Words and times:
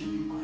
worship 0.00 0.37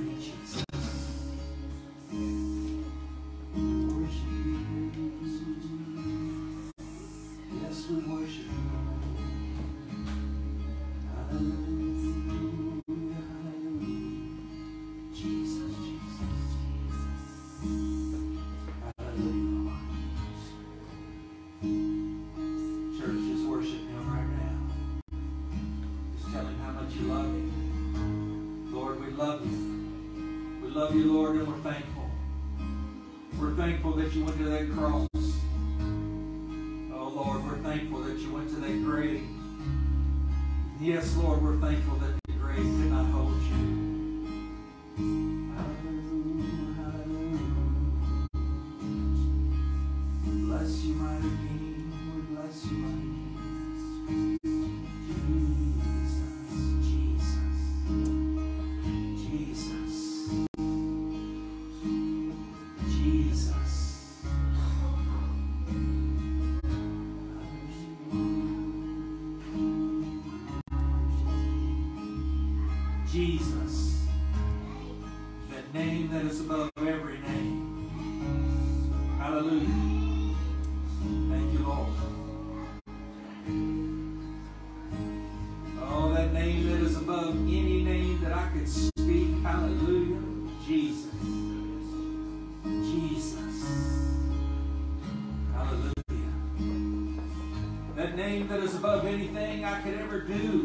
could 99.84 100.00
ever 100.00 100.19
do. 100.21 100.63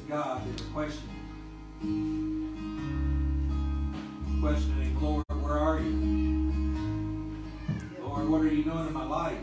Of 0.00 0.08
God 0.08 0.42
that 0.46 0.60
are 0.60 0.64
questioning. 0.66 1.16
Questioning, 4.40 5.00
Lord, 5.00 5.24
where 5.40 5.58
are 5.58 5.80
you? 5.80 7.36
Lord, 8.00 8.28
what 8.28 8.40
are 8.40 8.48
you 8.48 8.64
doing 8.64 8.86
in 8.86 8.92
my 8.92 9.04
life? 9.04 9.38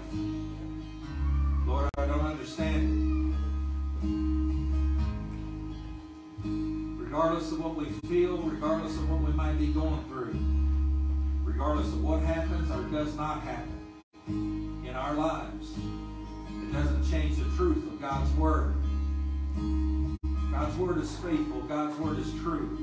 Lord, 1.65 1.89
I 1.97 2.05
don't 2.07 2.25
understand 2.25 2.75
it. 2.83 2.97
Regardless 7.03 7.51
of 7.51 7.63
what 7.63 7.75
we 7.75 7.85
feel, 8.07 8.37
regardless 8.37 8.95
of 8.95 9.09
what 9.09 9.21
we 9.21 9.31
might 9.33 9.59
be 9.59 9.67
going 9.67 10.03
through, 10.05 10.35
regardless 11.43 11.87
of 11.87 12.03
what 12.03 12.21
happens 12.21 12.71
or 12.71 12.83
does 12.83 13.15
not 13.15 13.41
happen 13.41 13.76
is 21.07 21.15
faithful. 21.19 21.61
God's 21.61 21.97
Word 21.99 22.19
is 22.19 22.31
true. 22.41 22.77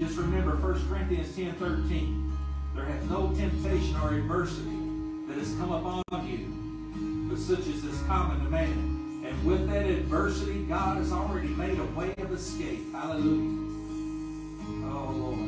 Just 0.00 0.16
remember 0.16 0.56
1 0.56 0.88
Corinthians 0.88 1.34
10 1.34 1.54
13. 1.54 2.32
There 2.74 2.84
hath 2.84 3.02
no 3.10 3.34
temptation 3.34 3.96
or 3.96 4.14
adversity 4.14 4.78
that 5.26 5.38
has 5.38 5.54
come 5.56 5.72
upon 5.72 6.04
you, 6.26 7.28
but 7.28 7.38
such 7.38 7.66
as 7.66 7.84
is 7.84 8.02
common 8.02 8.44
to 8.44 8.50
man. 8.50 9.24
And 9.26 9.44
with 9.44 9.68
that 9.68 9.86
adversity, 9.86 10.64
God 10.64 10.98
has 10.98 11.10
already 11.10 11.48
made 11.48 11.78
a 11.78 11.84
way 11.98 12.14
of 12.18 12.32
escape. 12.32 12.92
Hallelujah. 12.92 13.66
Oh, 14.84 15.12
Lord. 15.16 15.47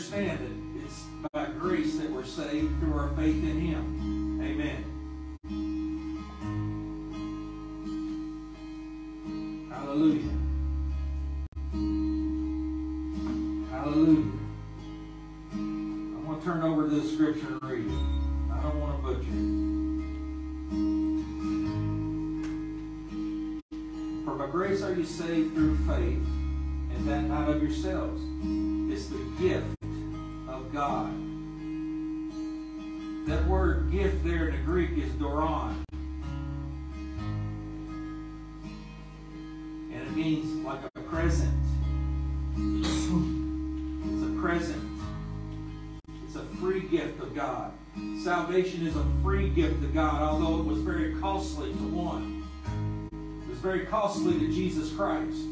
Understand 0.00 0.38
that 0.38 0.54
it's 0.82 1.04
by 1.30 1.44
grace 1.58 1.98
that 1.98 2.10
we're 2.10 2.24
saved 2.24 2.80
through 2.80 2.94
our 2.94 3.10
faith 3.16 3.44
in 3.44 3.60
Him. 3.60 4.40
Amen. 4.42 4.82
Hallelujah. 9.70 10.32
Hallelujah. 13.70 14.32
I'm 15.52 16.24
going 16.24 16.38
to 16.38 16.44
turn 16.46 16.62
over 16.62 16.88
to 16.88 16.94
the 16.94 17.06
scripture 17.06 17.48
and 17.48 17.62
read 17.62 17.86
it. 17.86 17.92
I 18.50 18.62
don't 18.62 18.80
want 18.80 18.96
to 18.96 19.02
butcher 19.02 19.20
it. 19.20 19.26
For 24.24 24.34
by 24.34 24.46
grace 24.50 24.80
are 24.80 24.94
you 24.94 25.04
saved 25.04 25.54
through 25.54 25.76
faith, 25.86 26.26
and 26.96 27.06
that 27.06 27.24
not 27.24 27.50
of 27.50 27.62
yourselves. 27.62 28.29
God. 30.80 31.12
That 33.26 33.46
word 33.46 33.92
gift 33.92 34.24
there 34.24 34.48
in 34.48 34.56
the 34.56 34.62
Greek 34.62 34.92
is 34.96 35.12
doron. 35.12 35.84
And 39.92 40.00
it 40.06 40.12
means 40.16 40.64
like 40.64 40.80
a 40.82 41.00
present. 41.00 41.52
It's 42.56 44.22
a 44.22 44.40
present. 44.40 45.00
It's 46.24 46.36
a 46.36 46.44
free 46.56 46.88
gift 46.88 47.20
of 47.20 47.34
God. 47.34 47.74
Salvation 48.24 48.86
is 48.86 48.96
a 48.96 49.04
free 49.22 49.50
gift 49.50 49.84
of 49.84 49.92
God, 49.92 50.22
although 50.22 50.60
it 50.60 50.64
was 50.64 50.78
very 50.78 51.14
costly 51.16 51.72
to 51.72 51.88
one. 51.88 52.42
It 53.42 53.50
was 53.50 53.58
very 53.58 53.84
costly 53.84 54.38
to 54.38 54.48
Jesus 54.48 54.90
Christ. 54.94 55.42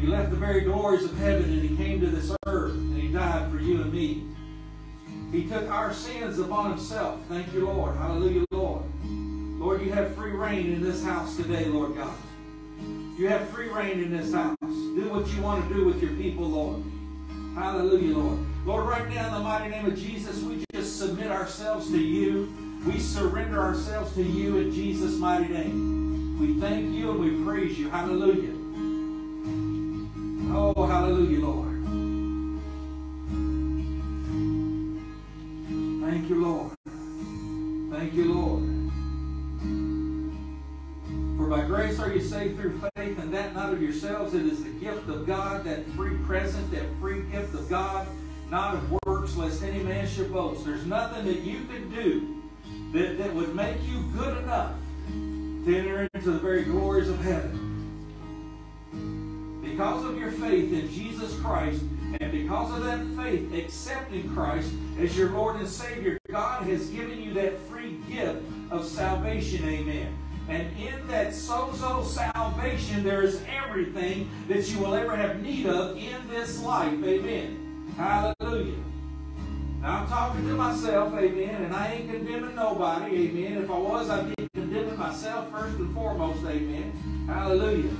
He 0.00 0.08
left 0.08 0.30
the 0.30 0.36
very 0.36 0.62
glories 0.62 1.04
of 1.04 1.16
heaven 1.18 1.44
and 1.44 1.62
he 1.62 1.76
came 1.76 2.00
to 2.00 2.08
this 2.08 2.32
earth 2.46 2.72
and 2.72 3.00
he 3.00 3.06
died 3.06 3.52
for 3.52 3.60
you. 3.60 3.71
He 5.32 5.46
took 5.46 5.70
our 5.70 5.94
sins 5.94 6.38
upon 6.38 6.72
himself. 6.72 7.18
Thank 7.30 7.52
you, 7.54 7.66
Lord. 7.66 7.96
Hallelujah, 7.96 8.44
Lord. 8.50 8.82
Lord, 9.58 9.80
you 9.80 9.90
have 9.92 10.14
free 10.14 10.32
reign 10.32 10.72
in 10.72 10.82
this 10.82 11.02
house 11.02 11.36
today, 11.36 11.64
Lord 11.64 11.96
God. 11.96 12.14
You 13.16 13.28
have 13.28 13.48
free 13.48 13.70
reign 13.70 14.00
in 14.00 14.14
this 14.14 14.34
house. 14.34 14.58
Do 14.60 15.08
what 15.10 15.26
you 15.32 15.40
want 15.40 15.66
to 15.66 15.74
do 15.74 15.86
with 15.86 16.02
your 16.02 16.12
people, 16.16 16.44
Lord. 16.44 16.82
Hallelujah, 17.54 18.18
Lord. 18.18 18.38
Lord, 18.66 18.86
right 18.86 19.08
now 19.08 19.28
in 19.28 19.32
the 19.32 19.40
mighty 19.40 19.70
name 19.70 19.86
of 19.86 19.96
Jesus, 19.96 20.42
we 20.42 20.64
just 20.74 20.98
submit 20.98 21.30
ourselves 21.30 21.88
to 21.90 21.98
you. 21.98 22.52
We 22.86 22.98
surrender 22.98 23.58
ourselves 23.58 24.14
to 24.14 24.22
you 24.22 24.58
in 24.58 24.72
Jesus' 24.72 25.14
mighty 25.14 25.48
name. 25.48 26.38
We 26.38 26.60
thank 26.60 26.94
you 26.94 27.10
and 27.10 27.20
we 27.20 27.44
praise 27.44 27.78
you. 27.78 27.88
Hallelujah. 27.88 28.52
Oh, 30.54 30.86
hallelujah, 30.86 31.40
Lord. 31.40 31.71
You, 36.32 36.44
Lord. 36.46 36.70
Thank 37.92 38.14
you, 38.14 38.32
Lord. 38.32 38.62
For 41.36 41.46
by 41.46 41.66
grace 41.66 41.98
are 41.98 42.12
you 42.12 42.20
saved 42.20 42.58
through 42.58 42.80
faith, 42.96 43.18
and 43.18 43.32
that 43.34 43.54
not 43.54 43.72
of 43.72 43.82
yourselves. 43.82 44.32
It 44.32 44.46
is 44.46 44.64
the 44.64 44.70
gift 44.70 45.08
of 45.08 45.26
God, 45.26 45.64
that 45.64 45.86
free 45.90 46.16
present, 46.24 46.70
that 46.72 46.86
free 47.00 47.22
gift 47.30 47.54
of 47.54 47.68
God, 47.68 48.06
not 48.50 48.76
of 48.76 48.98
works, 49.04 49.36
lest 49.36 49.62
any 49.62 49.82
man 49.82 50.08
should 50.08 50.32
boast. 50.32 50.64
There's 50.64 50.86
nothing 50.86 51.26
that 51.26 51.40
you 51.40 51.66
can 51.66 51.90
do 51.90 52.42
that, 52.92 53.18
that 53.18 53.34
would 53.34 53.54
make 53.54 53.76
you 53.86 54.02
good 54.14 54.38
enough 54.38 54.74
to 55.10 55.76
enter 55.76 56.08
into 56.14 56.30
the 56.30 56.38
very 56.38 56.64
glories 56.64 57.10
of 57.10 57.20
heaven. 57.20 57.58
Because 59.62 60.04
of 60.04 60.18
your 60.18 60.32
faith 60.32 60.72
in 60.72 60.90
Jesus 60.90 61.38
Christ, 61.40 61.82
and 62.20 62.32
because 62.32 62.76
of 62.76 62.84
that 62.84 63.04
faith, 63.16 63.52
accepting 63.54 64.32
Christ 64.34 64.72
as 64.98 65.16
your 65.16 65.30
Lord 65.30 65.56
and 65.56 65.68
Savior, 65.68 66.18
God 66.30 66.64
has 66.64 66.88
given 66.88 67.20
you 67.22 67.32
that 67.34 67.58
free 67.68 67.98
gift 68.08 68.42
of 68.70 68.86
salvation. 68.86 69.64
Amen. 69.64 70.16
And 70.48 70.76
in 70.76 71.06
that 71.06 71.28
sozo 71.28 72.04
salvation, 72.04 73.04
there 73.04 73.22
is 73.22 73.42
everything 73.48 74.28
that 74.48 74.68
you 74.68 74.78
will 74.80 74.94
ever 74.94 75.16
have 75.16 75.40
need 75.42 75.66
of 75.66 75.96
in 75.96 76.28
this 76.28 76.60
life. 76.62 76.92
Amen. 77.04 77.92
Hallelujah. 77.96 78.82
Now 79.80 80.02
I'm 80.02 80.08
talking 80.08 80.46
to 80.46 80.54
myself, 80.54 81.12
amen, 81.14 81.64
and 81.64 81.74
I 81.74 81.94
ain't 81.94 82.08
condemning 82.08 82.54
nobody, 82.54 83.28
amen. 83.28 83.64
If 83.64 83.68
I 83.68 83.78
was, 83.78 84.10
I'd 84.10 84.36
be 84.36 84.48
condemning 84.54 84.96
myself 84.96 85.50
first 85.50 85.76
and 85.76 85.92
foremost, 85.92 86.44
amen. 86.44 87.26
Hallelujah. 87.26 87.90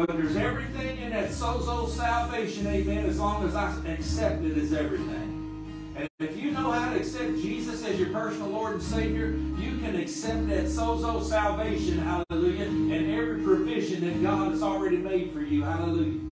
But 0.00 0.16
there's 0.16 0.36
everything 0.36 0.96
in 0.96 1.10
that 1.10 1.28
sozo 1.28 1.86
salvation, 1.86 2.66
amen, 2.66 3.04
as 3.04 3.20
long 3.20 3.46
as 3.46 3.54
I 3.54 3.70
accept 3.86 4.42
it 4.42 4.56
as 4.56 4.72
everything. 4.72 5.92
And 5.94 6.08
if 6.20 6.38
you 6.38 6.52
know 6.52 6.70
how 6.70 6.94
to 6.94 6.98
accept 6.98 7.32
Jesus 7.42 7.84
as 7.84 8.00
your 8.00 8.08
personal 8.08 8.48
Lord 8.48 8.76
and 8.76 8.82
Savior, 8.82 9.32
you 9.58 9.76
can 9.76 9.96
accept 9.96 10.48
that 10.48 10.64
sozo 10.64 11.22
salvation, 11.22 11.98
hallelujah, 11.98 12.64
and 12.64 13.10
every 13.10 13.42
provision 13.42 14.00
that 14.06 14.22
God 14.22 14.52
has 14.52 14.62
already 14.62 14.96
made 14.96 15.34
for 15.34 15.42
you, 15.42 15.64
hallelujah. 15.64 16.30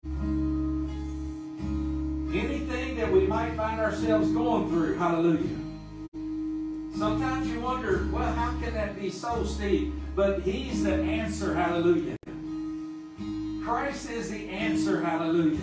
Anything 2.33 2.97
that 2.97 3.13
we 3.13 3.27
might 3.27 3.55
find 3.55 3.81
ourselves 3.81 4.33
going 4.33 4.71
through, 4.71 4.97
hallelujah. 4.97 5.59
Sometimes 6.97 7.47
you 7.49 7.61
wonder, 7.61 8.09
well, 8.11 8.33
how 8.33 8.59
can 8.63 8.73
that 8.73 8.99
be 8.99 9.11
so, 9.11 9.45
Steve? 9.45 9.93
But 10.17 10.41
He's 10.41 10.85
the 10.85 10.95
answer, 10.95 11.55
hallelujah. 11.55 12.18
Christ 13.69 14.09
is 14.09 14.31
the 14.31 14.49
answer, 14.49 15.03
hallelujah. 15.03 15.59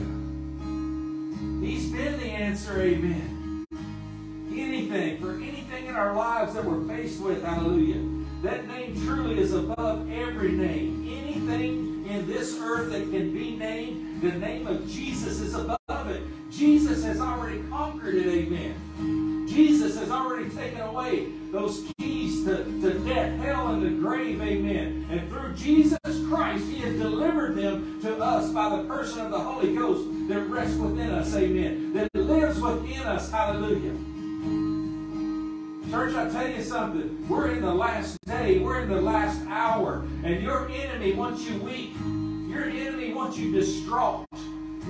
He's 1.60 1.92
been 1.92 2.19
the 2.19 2.28
answer, 2.28 2.80
amen. 2.80 3.66
Anything, 4.52 5.19
for 5.19 5.31
anything 5.31 5.88
in 5.88 5.96
our 5.96 6.13
lives 6.13 6.54
that 6.54 6.63
we're 6.63 6.88
faced 6.88 7.19
with, 7.19 7.44
hallelujah. 7.44 8.07
That 8.44 8.68
name 8.68 8.94
truly 9.04 9.40
is 9.40 9.54
above 9.54 10.07
every 10.12 10.52
name. 10.52 11.10
Anything 11.19 12.06
in 12.07 12.28
this 12.28 12.60
earth 12.62 12.92
that 12.92 13.10
can 13.10 13.34
be 13.34 13.56
named, 13.56 14.22
the 14.22 14.34
name 14.34 14.68
of 14.68 14.88
Jesus 14.88 15.40
is 15.40 15.56
above 15.56 16.12
it. 16.12 16.22
Jesus 16.52 17.04
has 17.04 17.19
already 17.19 17.63
conquered 17.69 18.13
it, 18.13 18.28
amen. 18.28 19.25
Jesus 19.56 19.98
has 19.98 20.12
already 20.12 20.50
taken 20.50 20.81
away 20.81 21.31
those 21.54 21.90
keys 21.98 22.44
to, 22.44 22.66
to 22.81 23.00
death, 23.06 23.40
hell, 23.40 23.69
and 23.69 23.84
the 23.84 23.90
grave, 23.90 24.42
amen. 24.42 25.07
And 25.10 25.30
through 25.30 25.54
Jesus 25.54 25.98
Christ, 26.28 26.66
He 26.66 26.81
has 26.81 27.00
delivered 27.00 27.56
them 27.56 28.02
to 28.02 28.18
us 28.18 28.52
by 28.52 28.75
the 28.75 28.84
person 28.84 29.22
of 29.22 29.31
the 29.31 29.40
Holy 29.40 29.74
Ghost 29.74 30.28
that 30.28 30.42
rests 30.50 30.75
within 30.75 31.10
us, 31.10 31.34
amen. 31.34 31.94
That 31.94 32.10
lives 32.13 32.60
within 32.60 33.00
us, 33.04 33.31
hallelujah. 33.31 33.94
Church, 35.90 36.16
I 36.16 36.30
tell 36.30 36.50
you 36.50 36.62
something. 36.62 37.25
We're 37.30 37.52
in 37.52 37.62
the 37.62 37.74
last 37.74 38.18
day. 38.25 38.60
We're 38.60 38.81
in 38.81 38.90
the 38.90 39.00
last 39.00 39.40
hour. 39.48 40.06
And 40.25 40.44
your 40.44 40.69
enemy 40.69 41.13
wants 41.13 41.44
you 41.44 41.62
weak. 41.62 41.94
Your 42.50 42.66
enemy 42.66 43.13
wants 43.13 43.38
you 43.38 43.54
distraught. 43.54 44.28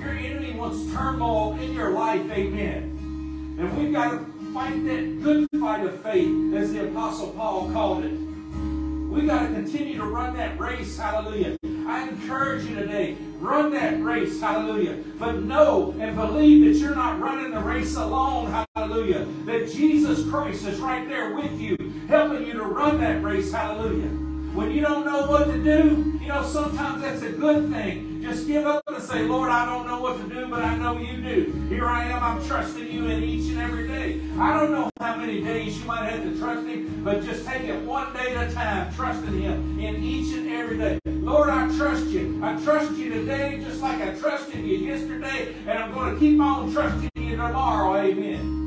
Your 0.00 0.10
enemy 0.10 0.54
wants 0.54 0.92
turmoil 0.92 1.56
in 1.60 1.72
your 1.72 1.90
life. 1.90 2.28
Amen. 2.32 3.56
And 3.60 3.78
we've 3.78 3.92
got 3.92 4.10
to 4.10 4.35
fight 4.56 4.86
that 4.86 5.22
good 5.22 5.46
fight 5.60 5.84
of 5.84 6.02
faith, 6.02 6.54
as 6.54 6.72
the 6.72 6.88
Apostle 6.88 7.28
Paul 7.32 7.70
called 7.72 8.06
it. 8.06 8.12
We've 8.12 9.26
got 9.26 9.46
to 9.46 9.48
continue 9.48 9.98
to 9.98 10.04
run 10.06 10.34
that 10.38 10.58
race. 10.58 10.96
Hallelujah. 10.96 11.58
I 11.86 12.08
encourage 12.08 12.64
you 12.64 12.74
today, 12.74 13.18
run 13.38 13.70
that 13.72 14.02
race, 14.02 14.40
hallelujah. 14.40 15.04
But 15.18 15.42
know 15.42 15.94
and 16.00 16.16
believe 16.16 16.72
that 16.72 16.80
you're 16.80 16.94
not 16.94 17.20
running 17.20 17.50
the 17.50 17.60
race 17.60 17.96
alone, 17.96 18.66
hallelujah. 18.74 19.26
That 19.44 19.70
Jesus 19.70 20.26
Christ 20.30 20.66
is 20.66 20.80
right 20.80 21.06
there 21.06 21.34
with 21.34 21.60
you, 21.60 21.76
helping 22.08 22.46
you 22.46 22.54
to 22.54 22.62
run 22.62 22.98
that 23.00 23.22
race, 23.22 23.52
hallelujah. 23.52 24.25
When 24.56 24.70
you 24.70 24.80
don't 24.80 25.04
know 25.04 25.26
what 25.26 25.48
to 25.48 25.62
do, 25.62 26.18
you 26.18 26.28
know, 26.28 26.42
sometimes 26.42 27.02
that's 27.02 27.20
a 27.20 27.32
good 27.32 27.68
thing. 27.70 28.22
Just 28.22 28.46
give 28.46 28.64
up 28.64 28.82
and 28.86 29.02
say, 29.02 29.24
Lord, 29.24 29.50
I 29.50 29.66
don't 29.66 29.86
know 29.86 30.00
what 30.00 30.16
to 30.16 30.26
do, 30.34 30.46
but 30.46 30.62
I 30.62 30.74
know 30.78 30.96
you 30.96 31.20
do. 31.20 31.52
Here 31.68 31.86
I 31.86 32.04
am, 32.06 32.22
I'm 32.22 32.42
trusting 32.46 32.90
you 32.90 33.04
in 33.04 33.22
each 33.22 33.50
and 33.50 33.60
every 33.60 33.86
day. 33.86 34.18
I 34.38 34.58
don't 34.58 34.70
know 34.70 34.88
how 34.98 35.16
many 35.16 35.44
days 35.44 35.78
you 35.78 35.84
might 35.84 36.08
have 36.08 36.22
to 36.22 36.38
trust 36.38 36.66
him, 36.66 37.04
but 37.04 37.22
just 37.22 37.44
take 37.44 37.64
it 37.64 37.82
one 37.82 38.14
day 38.14 38.34
at 38.34 38.50
a 38.50 38.54
time, 38.54 38.94
trusting 38.94 39.42
him 39.42 39.78
in 39.78 40.02
each 40.02 40.34
and 40.34 40.50
every 40.50 40.78
day. 40.78 40.98
Lord, 41.04 41.50
I 41.50 41.68
trust 41.76 42.06
you. 42.06 42.40
I 42.42 42.58
trust 42.64 42.92
you 42.92 43.12
today 43.12 43.60
just 43.62 43.82
like 43.82 44.00
I 44.00 44.14
trusted 44.14 44.64
you 44.64 44.78
yesterday, 44.78 45.54
and 45.66 45.78
I'm 45.78 45.92
going 45.92 46.14
to 46.14 46.18
keep 46.18 46.40
on 46.40 46.72
trusting 46.72 47.10
you 47.14 47.36
tomorrow. 47.36 47.94
Amen. 47.98 48.64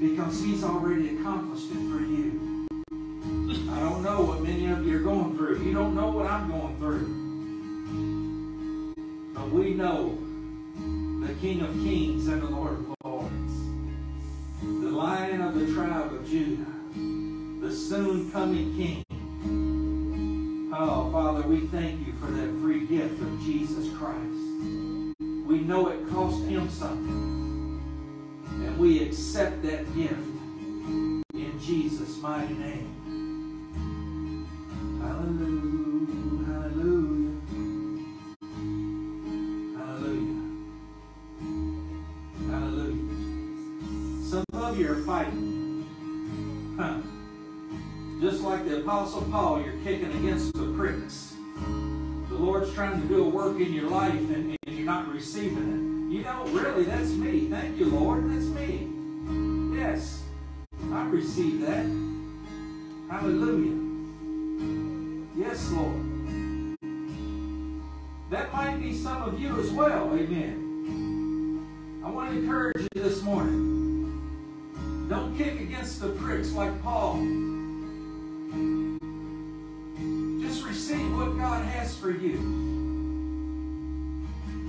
Because 0.00 0.42
he's 0.42 0.64
already 0.64 1.16
accomplished 1.16 1.70
it 1.70 1.88
for 1.88 2.00
you. 2.00 2.47
I 3.48 3.80
don't 3.80 4.02
know 4.02 4.20
what 4.20 4.42
many 4.42 4.66
of 4.66 4.86
you 4.86 4.98
are 4.98 5.00
going 5.00 5.34
through. 5.34 5.62
You 5.64 5.72
don't 5.72 5.94
know 5.94 6.08
what 6.10 6.26
I'm 6.26 6.50
going 6.50 6.76
through. 6.76 7.06
But 9.34 9.50
we 9.50 9.72
know 9.72 10.18
the 11.26 11.32
King 11.40 11.62
of 11.62 11.72
Kings 11.76 12.28
and 12.28 12.42
the 12.42 12.46
Lord 12.46 12.72
of 12.72 12.94
Lords, 13.02 13.52
the 14.60 14.90
Lion 14.90 15.40
of 15.40 15.54
the 15.54 15.72
tribe 15.72 16.12
of 16.12 16.28
Judah, 16.28 16.66
the 17.62 17.74
soon 17.74 18.30
coming 18.32 18.76
King. 18.76 19.02
Oh, 20.74 21.10
Father, 21.10 21.48
we 21.48 21.60
thank 21.68 22.06
you 22.06 22.12
for 22.20 22.26
that 22.26 22.50
free 22.60 22.84
gift 22.86 23.18
of 23.18 23.40
Jesus 23.40 23.88
Christ. 23.96 24.18
We 25.18 25.60
know 25.60 25.88
it 25.88 26.06
cost 26.10 26.44
him 26.44 26.68
something, 26.68 27.80
and 28.46 28.78
we 28.78 29.02
accept 29.04 29.62
that 29.62 29.86
gift 29.96 30.28
in 31.32 31.58
Jesus' 31.58 32.18
mighty 32.18 32.52
name. 32.52 33.07
Hallelujah, 35.00 36.44
hallelujah, 36.46 37.34
hallelujah, 39.76 40.42
hallelujah. 42.48 44.24
Some 44.24 44.44
of 44.54 44.78
you 44.78 44.92
are 44.92 45.02
fighting. 45.02 45.86
Huh. 46.78 46.98
Just 48.20 48.42
like 48.42 48.64
the 48.68 48.80
Apostle 48.80 49.22
Paul, 49.30 49.62
you're 49.62 49.80
kicking 49.84 50.12
against 50.12 50.52
the 50.54 50.72
pricks. 50.76 51.34
The 52.28 52.34
Lord's 52.34 52.72
trying 52.74 53.00
to 53.00 53.06
do 53.08 53.24
a 53.24 53.28
work 53.28 53.60
in 53.60 53.72
your 53.72 53.88
life 53.88 54.12
and, 54.12 54.56
and 54.66 54.76
you're 54.76 54.86
not 54.86 55.08
receiving 55.12 56.08
it. 56.10 56.14
You 56.14 56.22
know, 56.24 56.44
really, 56.48 56.84
that's 56.84 57.10
me. 57.10 57.48
Thank 57.48 57.78
you, 57.78 57.86
Lord. 57.86 58.30
That's 58.30 58.46
me. 58.46 58.88
Yes, 59.76 60.22
I 60.92 61.04
receive 61.06 61.60
that. 61.60 61.86
Hallelujah. 63.10 63.87
Yes, 65.38 65.70
Lord. 65.70 65.94
That 68.28 68.52
might 68.52 68.80
be 68.80 68.92
some 68.92 69.22
of 69.22 69.38
you 69.38 69.56
as 69.60 69.70
well. 69.70 70.12
Amen. 70.12 72.02
I 72.04 72.10
want 72.10 72.32
to 72.32 72.38
encourage 72.38 72.88
you 72.92 73.02
this 73.02 73.22
morning. 73.22 75.06
Don't 75.08 75.38
kick 75.38 75.60
against 75.60 76.00
the 76.00 76.08
pricks 76.08 76.52
like 76.54 76.82
Paul. 76.82 77.18
Just 80.42 80.64
receive 80.64 81.16
what 81.16 81.38
God 81.38 81.64
has 81.66 81.96
for 81.96 82.10
you. 82.10 82.34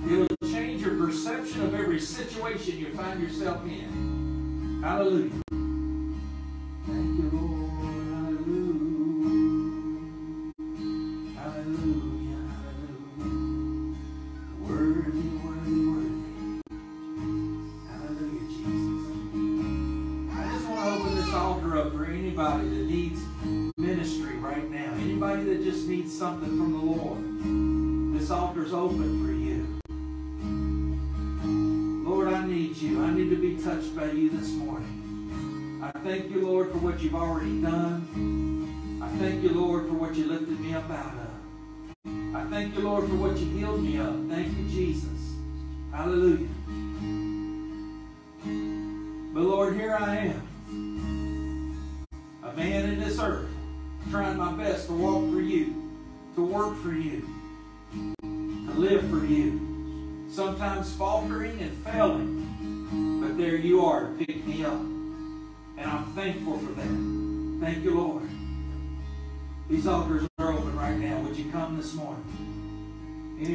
It'll 0.08 0.52
change 0.52 0.82
your 0.82 0.96
perception 0.98 1.62
of 1.62 1.74
every 1.74 1.98
situation 1.98 2.78
you 2.78 2.94
find 2.94 3.20
yourself 3.20 3.64
in. 3.64 4.80
Hallelujah. 4.84 5.59
You've 37.02 37.14
already 37.14 37.62
done. 37.62 37.79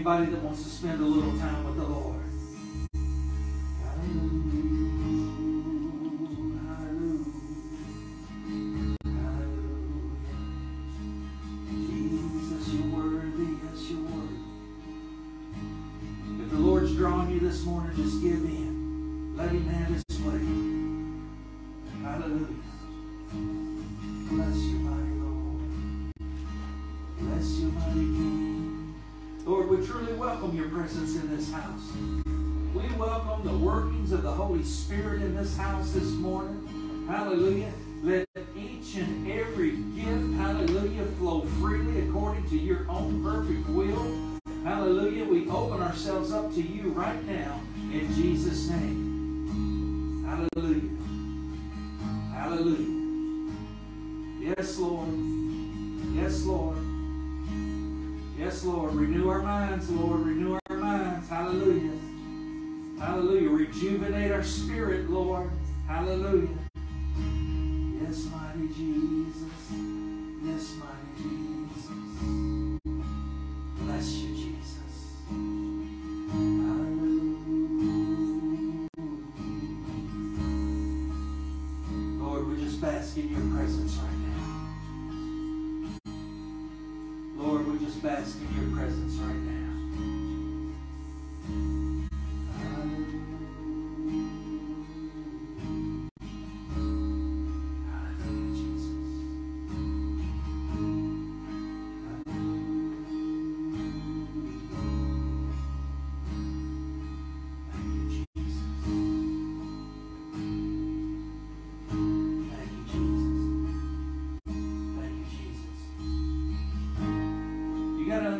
Anybody 0.07 0.33
that 0.33 0.43
wants 0.43 0.61
to 0.61 0.69
spend 0.69 1.01
a 1.01 1.03
little 1.03 1.35
time 1.39 1.65
with 1.65 1.77
the 1.77 1.83
Lord. 1.83 2.34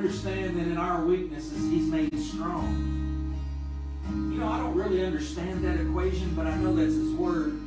Understand 0.06 0.56
that 0.56 0.68
in 0.68 0.78
our 0.78 1.04
weaknesses, 1.04 1.68
He's 1.72 1.88
made 1.88 2.16
strong. 2.20 3.34
You 4.08 4.40
know, 4.40 4.48
I 4.48 4.60
don't 4.60 4.76
really 4.76 5.04
understand 5.04 5.66
that 5.66 5.82
equation, 5.82 6.36
but 6.36 6.46
I 6.46 6.56
know 6.58 6.76
that's 6.76 6.94
His 6.94 7.12
Word. 7.14 7.60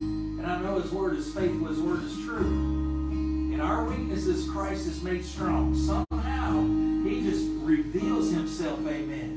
And 0.00 0.46
I 0.46 0.60
know 0.60 0.78
His 0.80 0.92
Word 0.92 1.16
is 1.16 1.34
faithful, 1.34 1.66
His 1.66 1.80
Word 1.80 2.04
is 2.04 2.14
true. 2.24 2.46
In 3.52 3.60
our 3.60 3.84
weaknesses, 3.84 4.48
Christ 4.48 4.86
is 4.86 5.02
made 5.02 5.24
strong. 5.24 5.74
Somehow, 5.74 6.62
He 7.02 7.20
just 7.20 7.48
reveals 7.64 8.30
Himself, 8.30 8.78
amen. 8.86 9.31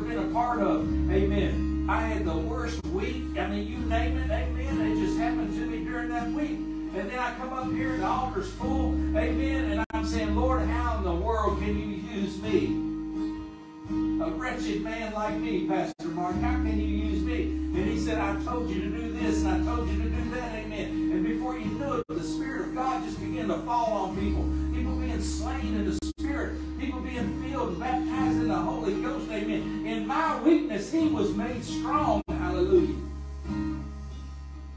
Ever 0.00 0.08
been 0.08 0.30
a 0.30 0.32
part 0.32 0.60
of. 0.60 0.82
Amen. 1.10 1.86
I 1.88 2.00
had 2.00 2.24
the 2.24 2.36
worst 2.36 2.84
week. 2.86 3.38
I 3.38 3.46
mean, 3.48 3.66
you 3.66 3.78
name 3.78 4.16
it. 4.16 4.30
Amen. 4.30 4.80
It 4.80 5.04
just 5.04 5.18
happened 5.18 5.52
to 5.54 5.66
me 5.66 5.84
during 5.84 6.08
that 6.08 6.28
week. 6.28 6.50
And 6.50 7.10
then 7.10 7.18
I 7.18 7.34
come 7.34 7.52
up 7.52 7.70
here 7.72 7.94
and 7.94 8.02
the 8.02 8.06
altar's 8.06 8.50
full. 8.52 8.92
Amen. 9.16 9.70
And 9.72 9.84
I'm 9.92 10.06
saying, 10.06 10.34
Lord, 10.34 10.62
how 10.62 10.98
in 10.98 11.04
the 11.04 11.14
world 11.14 11.58
can 11.58 11.78
you 11.78 11.96
use 12.20 12.40
me? 12.40 12.86
A 14.24 14.30
wretched 14.30 14.82
man 14.82 15.12
like 15.12 15.36
me, 15.36 15.66
Pastor 15.66 16.08
Mark, 16.08 16.36
how 16.36 16.52
can 16.52 16.78
you 16.80 16.86
use 16.86 17.22
me? 17.22 17.42
And 17.42 17.90
he 17.90 17.98
said, 17.98 18.18
I 18.18 18.42
told 18.44 18.70
you 18.70 18.80
to 18.82 18.88
do 18.88 19.12
this 19.12 19.42
and 19.42 19.48
I 19.48 19.74
told 19.74 19.88
you 19.88 20.02
to 20.02 20.08
do 20.08 20.30
that. 20.30 20.54
Amen. 20.54 20.88
And 21.12 21.24
before 21.24 21.58
you 21.58 21.66
knew 21.66 21.94
it, 21.94 22.04
the 22.08 22.22
Spirit 22.22 22.68
of 22.68 22.74
God 22.74 23.04
just 23.04 23.20
began 23.20 23.48
to 23.48 23.58
fall 23.58 23.92
on 23.92 24.16
people. 24.16 24.48
People 24.74 24.96
being 24.96 25.20
slain 25.20 25.74
in 25.74 25.90
the 25.90 25.99
made 31.60 31.66
strong. 31.68 32.22
Hallelujah. 32.28 32.94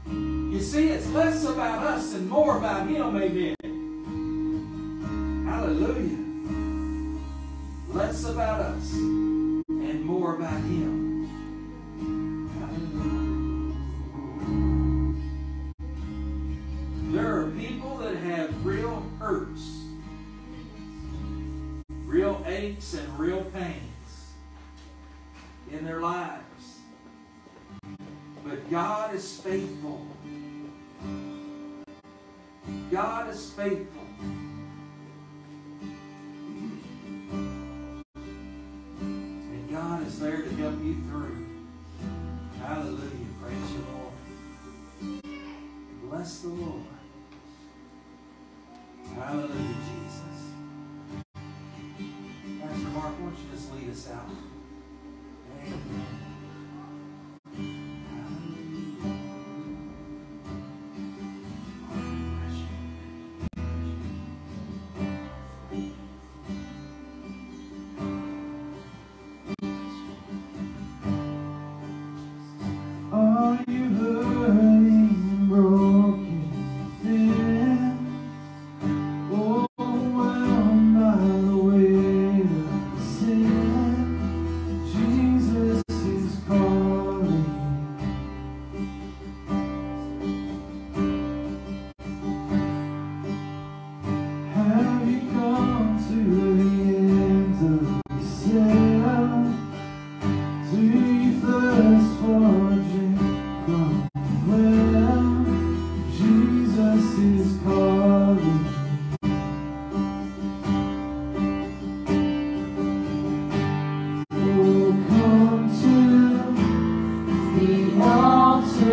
You 0.06 0.60
see, 0.60 0.88
it's 0.88 1.08
less 1.10 1.44
about 1.44 1.84
us 1.84 2.14
and 2.14 2.28
more 2.28 2.58
about 2.58 2.86
him. 2.88 3.16
Amen. 3.16 3.56
Hallelujah. 5.46 6.18
Less 7.88 8.24
about 8.24 8.60
us 8.60 8.92
and 8.92 10.04
more 10.04 10.36
about 10.36 10.60
him. 10.60 11.02
There 17.12 17.40
are 17.40 17.50
people 17.52 17.96
that 17.98 18.16
have 18.16 18.66
real 18.66 19.04
hurts, 19.20 19.84
real 22.04 22.42
aches, 22.46 22.94
and 22.94 23.18
real 23.18 23.44
pains 23.44 23.84
in 25.70 25.84
their 25.84 26.00
lives. 26.00 26.43
God 28.74 29.14
is 29.14 29.40
faithful. 29.40 30.04
God 32.90 33.30
is 33.30 33.50
faithful. 33.52 34.02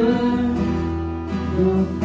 The 0.01 2.00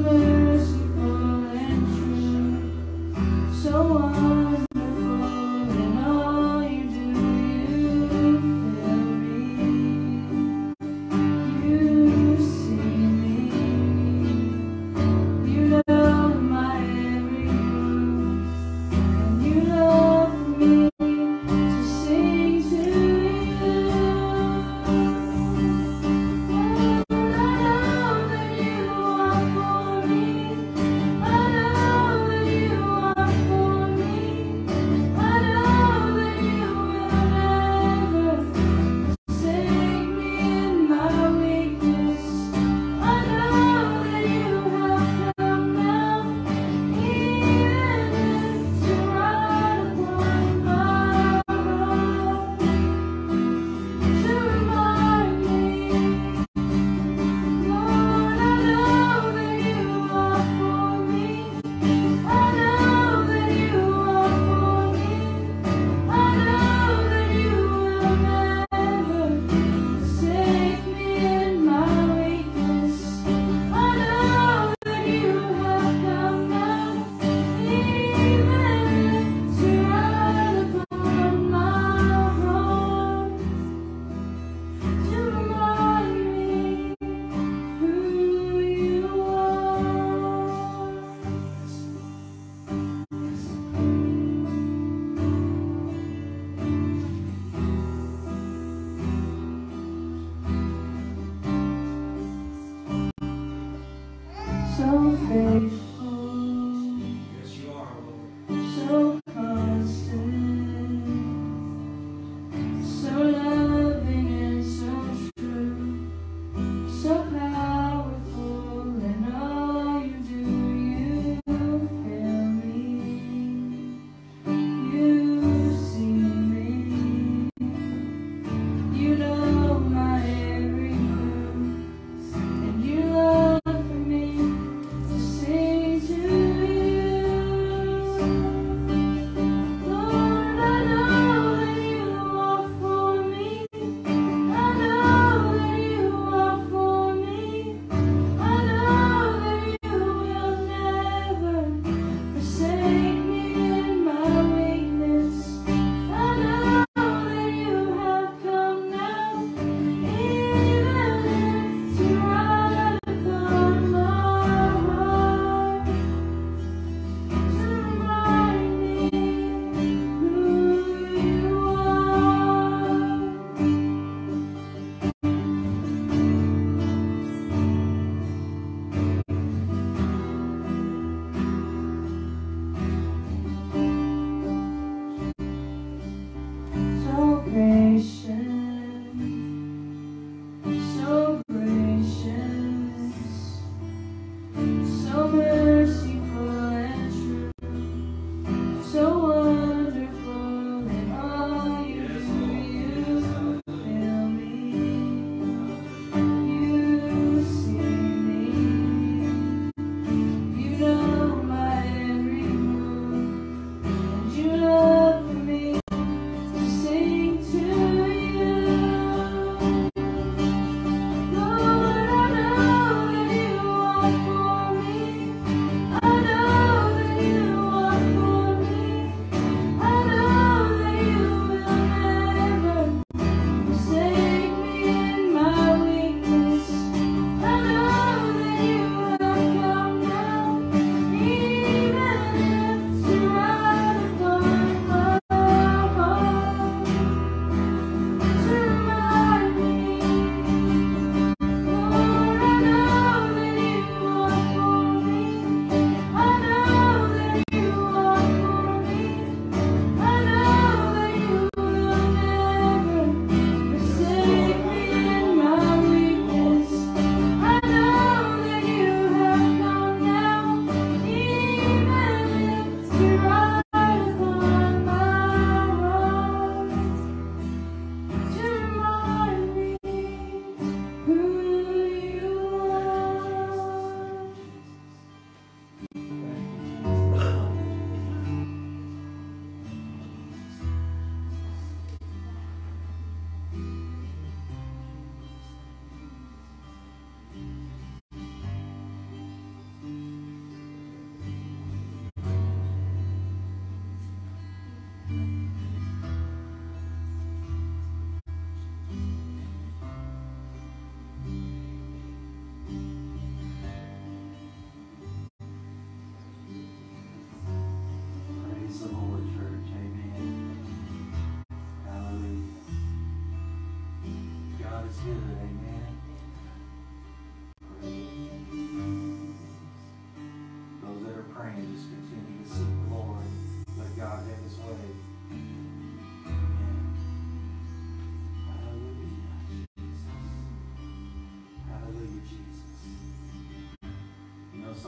for 0.00 0.31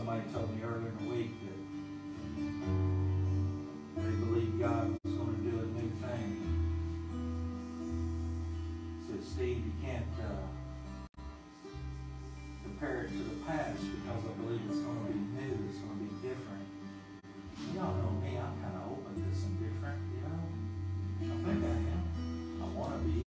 Somebody 0.05 0.33
told 0.35 0.55
me 0.55 0.61
earlier 0.63 0.93
in 0.93 0.97
the 1.01 1.09
week 1.15 1.33
that 3.97 4.03
they 4.03 4.15
believe 4.21 4.61
God 4.61 4.85
was 5.03 5.15
going 5.15 5.35
to 5.35 5.41
do 5.41 5.57
a 5.57 5.65
new 5.81 5.89
thing. 6.05 6.29
Said 9.09 9.25
Steve, 9.25 9.65
you 9.65 9.73
can't 9.83 10.05
uh, 10.21 10.45
compare 12.65 13.05
it 13.05 13.09
to 13.13 13.17
the 13.17 13.41
past 13.47 13.81
because 13.81 14.25
I 14.29 14.33
believe 14.45 14.61
it's 14.69 14.81
going 14.81 15.07
to 15.07 15.09
be 15.09 15.17
new. 15.41 15.57
It's 15.71 15.79
going 15.79 15.97
to 15.97 16.05
be 16.05 16.13
different. 16.21 16.69
Y'all 17.75 17.97
know 17.97 18.13
me. 18.21 18.37
I'm 18.37 18.61
kind 18.61 18.77
of 18.77 18.93
open 18.93 19.17
to 19.17 19.33
some 19.35 19.57
different. 19.57 20.05
You 20.13 20.21
know, 20.29 21.33
I 21.33 21.37
think 21.49 21.65
I 21.65 21.81
am. 21.81 22.61
I 22.61 22.65
want 22.77 22.93
to 22.93 22.99
be. 23.09 23.25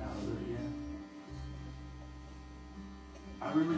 Hallelujah. 0.00 0.64
I 3.42 3.52
really 3.52 3.76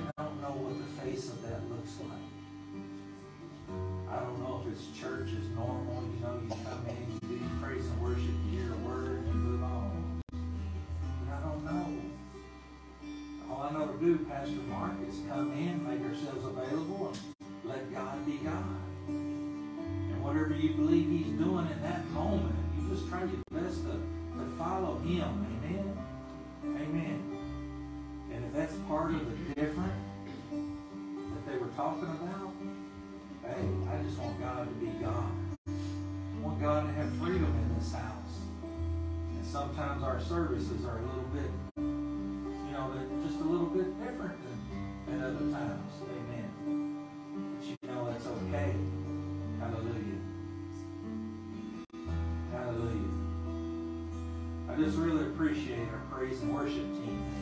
I 4.11 4.21
don't 4.21 4.39
know 4.41 4.63
if 4.63 4.73
it's 4.73 4.99
church 4.99 5.29
is 5.29 5.49
normal, 5.57 6.05
you 6.15 6.21
know, 6.21 6.39
you 6.43 6.51
come 6.63 6.85
in, 6.87 7.31
you 7.31 7.39
do 7.39 7.45
praise 7.63 7.87
and 7.87 8.03
worship, 8.03 8.29
you 8.51 8.61
hear 8.61 8.75
a 8.75 8.77
word, 8.87 9.27
you 9.27 9.33
move 9.33 9.63
on. 9.63 10.23
But 10.31 11.33
I 11.33 11.41
don't 11.41 11.65
know. 11.65 11.87
All 13.51 13.63
I 13.63 13.73
know 13.73 13.87
to 13.87 13.99
do, 14.05 14.19
Pastor 14.27 14.61
Mark, 14.69 14.93
is 15.09 15.21
come 15.31 15.53
in, 15.53 15.83
make 15.83 16.03
ourselves 16.07 16.45
available, 16.45 17.09
and 17.09 17.35
let 17.65 17.91
God 17.95 18.27
be 18.27 18.37
God. 18.45 18.65
And 19.09 20.23
whatever 20.23 20.55
you 20.55 20.75
believe 20.75 21.08
are 40.69 40.99
a 40.99 41.01
little 41.01 41.31
bit, 41.33 41.51
you 41.77 42.73
know, 42.73 42.93
just 43.27 43.41
a 43.41 43.45
little 43.45 43.69
bit 43.69 43.99
different 44.05 44.37
than, 44.45 44.59
than 45.07 45.23
other 45.23 45.51
times. 45.51 45.93
Amen. 46.03 46.49
But 47.59 47.67
you 47.67 47.77
know 47.89 48.05
that's 48.11 48.27
okay. 48.27 48.75
Hallelujah. 49.61 50.21
Hallelujah. 52.53 53.09
I 54.69 54.75
just 54.77 54.99
really 54.99 55.25
appreciate 55.29 55.89
our 55.89 56.03
praise 56.11 56.43
and 56.43 56.55
worship 56.55 56.75
team. 56.77 57.38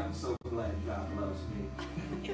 I'm 0.00 0.14
so 0.14 0.34
glad 0.48 0.74
God 0.86 1.20
loves 1.20 1.40
me. 1.54 1.68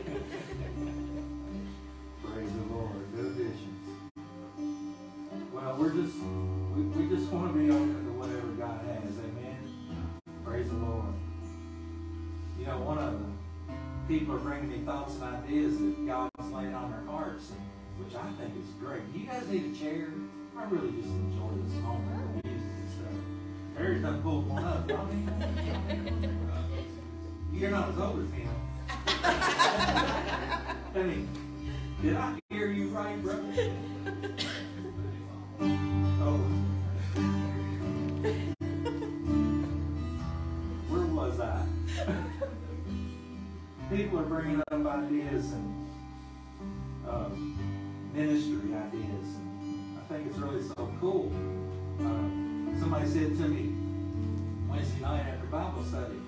Praise 2.23 2.51
the 2.53 2.63
Lord. 2.73 2.93
Good 3.15 3.27
additions. 3.27 4.13
Well, 5.53 5.77
we're 5.77 5.91
just 5.91 6.17
we, 6.77 6.83
we 6.83 7.09
just 7.15 7.33
want 7.33 7.53
to 7.53 7.59
be 7.59 7.71
open 7.71 8.05
to 8.07 8.13
whatever 8.13 8.47
God 8.53 8.81
has. 8.87 9.19
Amen. 9.19 9.59
Praise 10.45 10.69
the 10.69 10.77
Lord. 10.77 11.13
You 12.59 12.67
know, 12.67 12.79
one 12.79 12.99
of 12.99 13.19
the 13.19 13.75
people 14.07 14.37
are 14.37 14.39
bringing 14.39 14.69
me 14.71 14.79
thoughts 14.85 15.15
and 15.15 15.25
ideas 15.25 15.77
that 15.79 16.07
God's 16.07 16.53
laying 16.53 16.73
on 16.73 16.93
their 16.93 17.05
hearts, 17.13 17.51
which 17.99 18.15
I 18.15 18.31
think 18.41 18.55
is 18.63 18.71
great. 18.79 19.03
You 19.13 19.27
guys 19.27 19.49
need 19.49 19.75
a 19.75 19.77
chair? 19.77 20.09
I 20.57 20.65
really 20.67 20.93
just 20.93 21.09
enjoy 21.09 21.51
this 21.65 21.75
moment. 21.83 22.47
Terry's 23.77 24.03
done 24.03 24.23
pulled 24.23 24.49
one 24.49 24.65
up. 24.65 24.91
One? 24.91 25.56
You're 27.59 27.71
not 27.71 27.89
as 27.89 27.99
old 27.99 28.21
as 28.23 28.31
him. 28.33 28.51
I 29.25 31.03
mean, 31.03 31.29
did 32.03 32.15
I 32.15 32.39
hear 32.51 32.71
you 32.71 32.89
right, 32.89 33.23
brother? 33.23 33.43
Oh. 36.21 36.39
Where 40.91 41.07
was 41.07 41.41
I? 41.41 41.67
People 43.91 44.19
are 44.19 44.25
bringing 44.25 44.61
up 44.71 44.87
ideas 44.87 45.53
and 45.53 45.89
uh, 47.09 47.31
ministry 48.13 48.75
ideas. 48.75 49.29
And 49.63 49.99
I 49.99 50.03
think 50.13 50.27
it's 50.27 50.37
really 50.37 50.63
so 50.63 50.93
cool. 51.01 51.33
Uh, 52.01 52.79
somebody 52.79 53.09
said 53.09 53.35
to 53.39 53.49
me 53.49 53.73
Wednesday 54.69 55.01
night 55.01 55.21
after 55.21 55.47
Bible 55.47 55.83
study, 55.85 56.21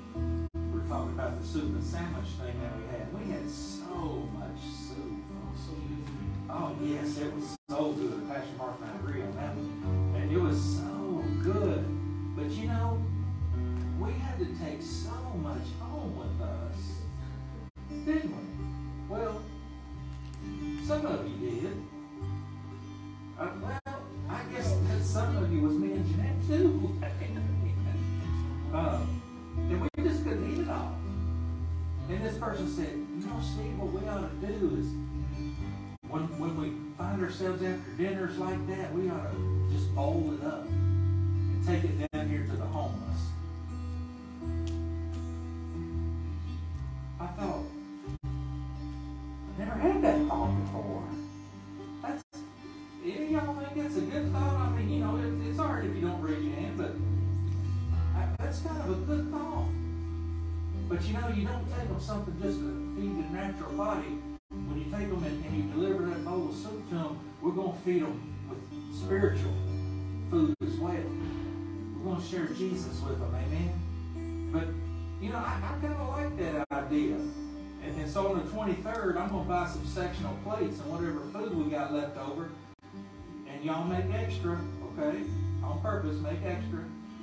soup 1.53 1.65
and 1.65 1.83
sandwich 1.83 2.27
thing 2.39 2.61
that 2.61 2.77
we 2.77 2.85
had. 2.93 3.27
We 3.27 3.33
had 3.33 3.49
so 3.49 4.29
much 4.39 4.61
soup. 4.61 4.99
Oh, 6.51 6.77
oh 6.77 6.77
yes, 6.85 7.19
it 7.19 7.35
was 7.35 7.58
To 72.19 72.25
share 72.25 72.47
Jesus 72.47 73.01
with 73.07 73.21
them, 73.21 73.33
amen? 73.33 74.51
But, 74.53 74.67
you 75.25 75.31
know, 75.31 75.39
I, 75.39 75.55
I 75.63 75.81
kind 75.81 75.95
of 75.95 76.09
like 76.09 76.37
that 76.39 76.67
idea. 76.73 77.15
And, 77.15 77.97
and 77.97 78.11
so 78.11 78.33
on 78.33 78.45
the 78.45 78.51
23rd, 78.51 79.17
I'm 79.17 79.29
going 79.29 79.45
to 79.45 79.49
buy 79.49 79.69
some 79.69 79.87
sectional 79.87 80.37
plates 80.43 80.81
and 80.81 80.91
whatever 80.91 81.21
food 81.33 81.57
we 81.57 81.71
got 81.71 81.95
left 81.95 82.17
over. 82.19 82.51
And 83.47 83.65
y'all 83.65 83.85
make 83.85 84.13
extra, 84.13 84.59
okay? 84.99 85.23
On 85.63 85.81
purpose, 85.81 86.19
make 86.19 86.43
extra. 86.45 86.81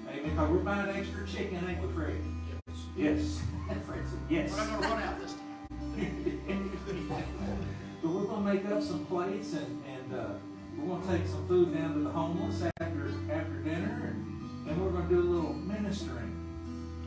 Amen. 0.08 0.30
Because 0.30 0.50
we're 0.50 0.60
buying 0.60 0.96
extra 0.96 1.28
chicken, 1.28 1.68
ain't 1.68 1.82
we, 1.82 1.94
Fred? 1.94 2.16
Yes. 2.96 3.42
Fred 3.86 4.00
said, 4.08 4.20
yes. 4.30 4.52
We're 4.52 4.58
not 4.58 4.70
gonna 4.70 4.88
run 4.88 5.04
out 5.04 5.20
this 5.20 5.34
time. 5.34 5.42
but 8.02 8.10
we're 8.10 8.24
going 8.24 8.46
to 8.46 8.54
make 8.54 8.66
up 8.72 8.82
some 8.82 9.06
plates 9.08 9.52
and, 9.54 9.84
and 9.92 10.14
uh, 10.18 10.28
we're 10.78 10.88
going 10.88 11.02
to 11.02 11.18
take 11.18 11.28
some 11.28 11.46
food 11.50 11.74
down 11.74 11.96
to 11.96 12.00
the 12.00 12.10
homeless 12.10 12.62
after 12.80 13.12
after 13.32 13.54
dinner 13.64 14.05
and, 14.76 14.86
we're 14.86 14.92
going 14.92 15.08
to 15.08 15.16
do 15.16 15.22
a 15.22 15.30
little 15.30 15.54
ministering. 15.54 16.32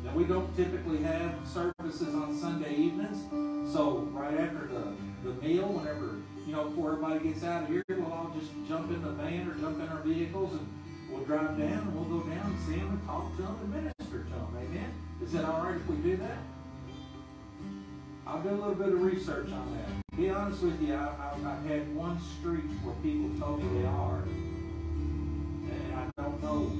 Now, 0.04 0.14
we 0.14 0.24
don't 0.24 0.54
typically 0.56 1.02
have 1.02 1.34
services 1.46 2.14
on 2.14 2.36
Sunday 2.38 2.74
evenings, 2.74 3.18
so 3.72 4.08
right 4.12 4.38
after 4.40 4.68
the, 4.68 4.94
the 5.24 5.34
meal, 5.42 5.66
whenever 5.68 6.16
you 6.48 6.54
know, 6.54 6.64
before 6.64 6.92
everybody 6.92 7.28
gets 7.28 7.44
out 7.44 7.64
of 7.64 7.68
here, 7.68 7.84
we'll 7.90 8.10
all 8.10 8.34
just 8.38 8.50
jump 8.66 8.90
in 8.90 9.02
the 9.02 9.10
van 9.10 9.50
or 9.50 9.54
jump 9.56 9.78
in 9.80 9.88
our 9.88 10.00
vehicles 10.00 10.52
and 10.52 10.66
we'll 11.10 11.22
drive 11.24 11.58
down 11.58 11.60
and 11.60 11.94
we'll 11.94 12.20
go 12.20 12.26
down 12.26 12.46
and 12.46 12.58
see 12.66 12.80
them 12.80 12.88
and 12.88 13.06
talk 13.06 13.36
to 13.36 13.42
them 13.42 13.58
and 13.60 13.74
minister 13.74 14.24
to 14.24 14.30
them. 14.30 14.56
Amen. 14.56 14.90
Is 15.22 15.34
it 15.34 15.44
all 15.44 15.60
right 15.60 15.76
if 15.76 15.86
we 15.86 15.96
do 15.96 16.16
that? 16.16 16.38
I'll 18.26 18.40
do 18.40 18.48
a 18.48 18.52
little 18.52 18.74
bit 18.74 18.88
of 18.88 19.02
research 19.02 19.50
on 19.50 19.76
that. 19.76 20.16
Be 20.16 20.30
honest 20.30 20.62
with 20.62 20.80
you, 20.80 20.94
I, 20.94 21.04
I, 21.04 21.34
I've 21.34 21.66
had 21.66 21.94
one 21.94 22.18
street 22.38 22.64
where 22.82 22.94
people 23.02 23.28
told 23.38 23.62
me 23.62 23.80
they 23.80 23.86
are, 23.86 24.22
and 24.22 25.94
I 25.94 26.22
don't 26.22 26.42
know. 26.42 26.72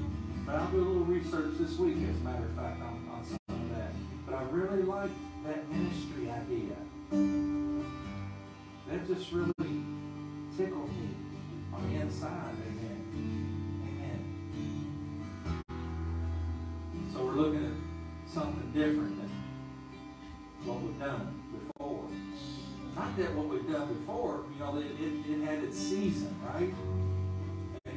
But 0.49 0.61
I'll 0.61 0.71
do 0.71 0.77
a 0.77 0.81
little 0.81 1.03
research 1.03 1.59
this 1.59 1.77
week, 1.77 1.97
as 2.09 2.15
a 2.21 2.23
matter 2.23 2.45
of 2.45 2.55
fact, 2.55 2.81
on, 2.81 3.07
on 3.13 3.23
some 3.23 3.37
of 3.49 3.69
that. 3.77 3.91
But 4.25 4.33
I 4.33 4.41
really 4.45 4.81
like 4.81 5.11
that 5.45 5.69
ministry 5.69 6.27
idea. 6.31 6.75
That 8.89 9.05
just 9.07 9.31
really 9.31 9.53
tickled 10.57 10.89
me 10.89 11.09
on 11.71 11.87
the 11.87 11.99
inside. 12.01 12.55
Amen. 12.65 12.97
Amen. 13.83 15.61
So 17.13 17.25
we're 17.25 17.33
looking 17.33 17.65
at 17.65 18.33
something 18.33 18.71
different 18.71 19.19
than 19.19 19.29
what 20.65 20.81
we've 20.81 20.99
done 20.99 21.43
before. 21.53 22.09
Not 22.95 23.15
that 23.17 23.35
what 23.35 23.49
we've 23.49 23.71
done 23.71 23.93
before, 23.93 24.45
you 24.51 24.59
know, 24.59 24.79
it, 24.79 24.99
it, 24.99 25.31
it 25.31 25.45
had 25.45 25.63
its 25.63 25.77
season, 25.77 26.35
right? 26.43 26.73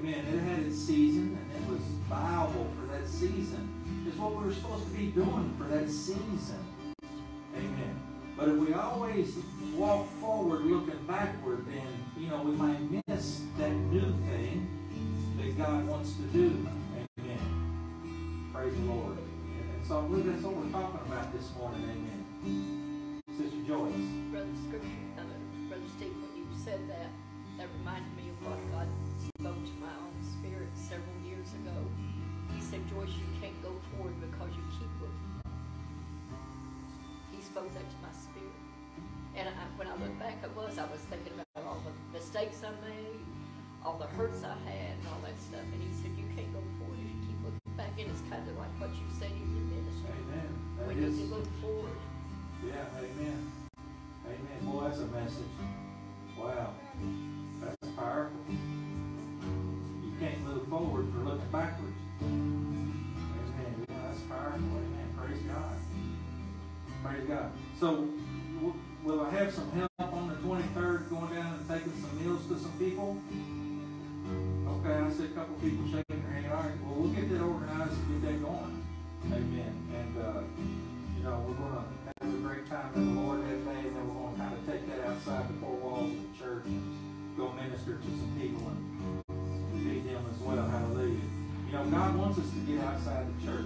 Amen. 0.03 0.27
It 0.35 0.41
had 0.41 0.59
its 0.67 0.79
season 0.79 1.39
and 1.39 1.63
it 1.63 1.71
was 1.71 1.81
viable 2.09 2.67
for 2.77 2.93
that 2.93 3.07
season. 3.07 4.05
It's 4.05 4.17
what 4.17 4.35
we 4.35 4.47
were 4.47 4.53
supposed 4.53 4.85
to 4.87 4.91
be 4.91 5.07
doing 5.07 5.55
for 5.57 5.65
that 5.65 5.89
season. 5.89 6.59
Amen. 7.57 8.01
But 8.37 8.49
if 8.49 8.57
we 8.57 8.75
always 8.75 9.37
walk 9.77 10.09
forward 10.19 10.63
looking 10.63 10.99
backward, 11.07 11.67
then, 11.67 11.87
you 12.19 12.31
know, 12.31 12.43
we 12.43 12.51
might 12.51 12.81
miss 13.07 13.43
that 13.59 13.71
new 13.71 14.13
thing 14.27 14.69
that 15.39 15.57
God 15.57 15.87
wants 15.87 16.15
to 16.15 16.23
do. 16.37 16.67
Amen. 17.21 18.51
Praise 18.53 18.75
the 18.75 18.81
Lord. 18.81 19.19
And 19.19 19.87
so 19.87 19.99
I 19.99 20.01
believe 20.03 20.27
that's 20.27 20.43
what 20.43 20.57
we're 20.57 20.73
talking 20.73 21.13
about 21.13 21.33
this 21.33 21.49
morning. 21.57 21.81
Amen. 21.81 23.23
Sister 23.39 23.63
Joyce. 23.69 23.93
Brother 24.33 24.49
Scripture, 24.67 24.89
Brother 25.69 25.83
Steve, 25.97 26.11
when 26.11 26.37
you 26.37 26.47
said 26.65 26.81
that, 26.89 27.07
that 27.59 27.69
reminded 27.79 28.11
me 28.17 28.31
of 28.31 28.49
what 28.49 28.59
God 28.73 28.89
said, 32.73 32.81
Joyce, 32.89 33.13
you 33.21 33.29
can't 33.37 33.53
go 33.61 33.69
forward 33.93 34.17
because 34.17 34.49
you 34.57 34.65
keep 34.81 34.89
looking. 34.97 35.29
He 37.37 37.45
spoke 37.45 37.69
that 37.77 37.85
to 37.85 37.99
my 38.01 38.09
spirit. 38.17 38.61
And 39.37 39.45
I, 39.45 39.53
when 39.77 39.89
I 39.89 39.95
look 40.01 40.17
back, 40.17 40.41
it 40.41 40.49
was, 40.57 40.81
I 40.81 40.89
was 40.89 41.05
thinking 41.13 41.37
about 41.37 41.69
all 41.69 41.85
the 41.85 41.93
mistakes 42.17 42.65
I 42.65 42.73
made, 42.89 43.21
all 43.85 44.01
the 44.01 44.09
hurts 44.17 44.41
I 44.41 44.57
had, 44.65 44.97
and 44.97 45.05
all 45.13 45.21
that 45.21 45.37
stuff. 45.37 45.61
And 45.69 45.85
he 45.85 45.93
said, 46.01 46.17
you 46.17 46.25
can't 46.33 46.49
go 46.57 46.65
forward 46.81 46.97
if 46.97 47.13
you 47.13 47.21
keep 47.29 47.39
looking 47.45 47.77
back. 47.77 47.93
And 48.01 48.09
it's 48.09 48.25
kind 48.33 48.41
of 48.49 48.57
like 48.57 48.73
what 48.81 48.89
you 48.97 49.05
said 49.21 49.29
in 49.37 49.45
your 49.53 49.69
ministry. 49.69 50.09
Amen. 50.33 50.49
That 50.81 50.87
When 50.89 50.97
is- 50.97 51.13
you 51.21 51.29
look 51.29 51.49
forward, 51.61 51.93
Yeah, 52.65 52.89
amen. 53.05 53.53
Amen. 54.25 54.61
Boy, 54.65 54.89
that's 54.89 55.05
a 55.05 55.13
message. 55.13 55.53
Wow. 56.41 56.73
That's 57.61 57.93
powerful. 58.01 58.41
You 58.49 60.13
can't 60.21 60.41
move 60.41 60.65
forward 60.73 61.05
for 61.13 61.21
looking 61.21 61.53
backwards. 61.53 62.01
That's 64.13 64.25
powerful. 64.25 64.61
Amen. 64.61 65.09
Praise 65.17 65.43
God. 65.49 65.77
Praise 67.03 67.27
God. 67.27 67.53
So, 67.81 68.09
will 69.03 69.23
I 69.23 69.31
have 69.31 69.55
some 69.55 69.71
help 69.73 70.13
on 70.13 70.29
the 70.29 70.35
23rd 70.35 71.09
going 71.09 71.35
down 71.35 71.55
and 71.55 71.67
taking 71.67 71.97
some 71.97 72.13
meals 72.21 72.47
to 72.49 72.59
some 72.59 72.77
people? 72.79 73.17
Okay, 74.69 74.93
I 74.93 75.11
see 75.11 75.25
a 75.25 75.29
couple 75.29 75.55
people 75.65 75.87
shaking 75.89 76.21
their 76.21 76.33
hand. 76.33 76.53
All 76.53 76.61
right, 76.61 76.77
well, 76.85 76.95
we'll 77.01 77.13
get 77.17 77.31
that 77.31 77.41
organized 77.41 77.93
and 77.93 78.21
get 78.21 78.33
that 78.33 78.43
going. 78.45 78.85
Amen. 79.33 79.73
And, 79.97 80.19
uh, 80.21 80.43
you 81.17 81.25
know, 81.25 81.47
we're 81.49 81.57
going 81.57 81.73
to 81.73 82.13
have 82.21 82.35
a 82.35 82.39
great 82.45 82.69
time 82.69 82.93
in 82.95 83.15
the 83.15 83.21
Lord 83.23 83.41
that 83.41 83.65
day, 83.65 83.81
and 83.89 83.97
then 83.97 84.09
we're 84.09 84.29
going 84.29 84.35
to 84.35 84.41
kind 84.41 84.53
of 84.53 84.67
take 84.69 84.85
that 84.93 85.09
outside 85.09 85.49
the 85.49 85.55
four 85.55 85.77
walls 85.77 86.13
of 86.13 86.21
the 86.21 86.37
church 86.37 86.67
and 86.67 87.37
go 87.39 87.51
minister 87.53 87.97
to 87.97 88.11
some 88.21 88.37
people 88.39 88.61
and 88.69 89.25
feed 89.81 90.05
them 90.05 90.23
as 90.31 90.39
well. 90.45 90.69
Hallelujah. 90.69 91.17
You 91.73 91.79
know, 91.79 91.85
God 91.87 92.17
wants 92.17 92.39
us 92.39 92.51
to 92.51 92.61
get 92.71 92.85
outside 92.85 93.25
the 93.25 93.47
church. 93.47 93.62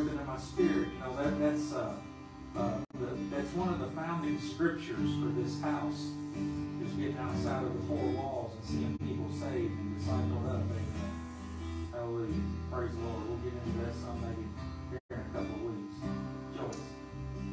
Birthed 0.00 0.20
in 0.20 0.26
my 0.26 0.36
spirit. 0.38 0.88
You 0.92 0.98
know, 1.00 1.16
that 1.22 1.38
that's 1.40 1.72
uh, 1.72 1.94
uh, 2.56 2.72
the, 2.98 3.06
that's 3.30 3.52
one 3.54 3.68
of 3.68 3.80
the 3.80 3.88
founding 3.88 4.40
scriptures 4.40 5.10
for 5.20 5.28
this 5.40 5.60
house 5.60 6.10
is 6.82 6.92
getting 6.96 7.18
outside 7.18 7.64
of 7.64 7.72
the 7.74 7.86
four 7.86 8.04
walls 8.16 8.52
and 8.56 8.64
seeing 8.64 8.98
people 8.98 9.28
saved 9.38 9.72
and 9.72 9.96
discipled 10.00 10.48
up. 10.48 10.62
Amen. 10.64 11.10
Hallelujah. 11.92 12.42
Praise 12.72 12.90
the 12.92 13.02
Lord. 13.04 13.22
We'll 13.28 13.42
get 13.44 13.52
into 13.52 13.84
that 13.84 13.94
some 13.94 14.16
maybe 14.24 14.46
here 14.90 15.00
in 15.10 15.20
a 15.20 15.30
couple 15.36 15.54
of 15.54 15.62
weeks. 15.68 15.96
Joyce. 16.56 16.84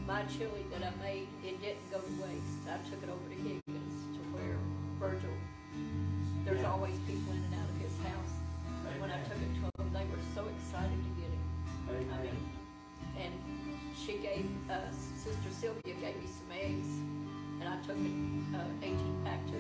my 0.07 0.23
chili 0.31 0.63
that 0.71 0.87
I 0.87 0.91
made, 1.03 1.27
it 1.43 1.59
didn't 1.61 1.83
go 1.91 1.99
to 1.99 2.13
waste. 2.23 2.63
I 2.69 2.79
took 2.87 3.03
it 3.03 3.09
over 3.11 3.25
to 3.27 3.35
Higgins 3.35 3.95
to 4.15 4.19
where 4.31 4.55
Virgil, 4.99 5.35
there's 6.45 6.61
Yeah. 6.61 6.71
always 6.71 6.95
people 7.05 7.33
in 7.35 7.43
and 7.43 7.53
out 7.59 7.67
of 7.69 7.77
his 7.83 7.93
house. 8.07 8.33
And 8.87 9.01
when 9.01 9.11
I 9.11 9.19
took 9.27 9.35
it 9.37 9.51
to 9.59 9.76
I 11.97 12.21
mean, 12.21 12.37
and 13.17 13.33
she 13.97 14.17
gave, 14.21 14.45
uh, 14.69 14.85
Sister 15.17 15.49
Sylvia 15.49 15.95
gave 15.97 16.15
me 16.21 16.29
some 16.29 16.51
eggs, 16.53 16.87
and 17.59 17.67
I 17.67 17.77
took 17.81 17.97
it, 17.97 18.13
uh, 18.53 18.85
eighteen 18.85 19.17
pack 19.25 19.41
to, 19.47 19.57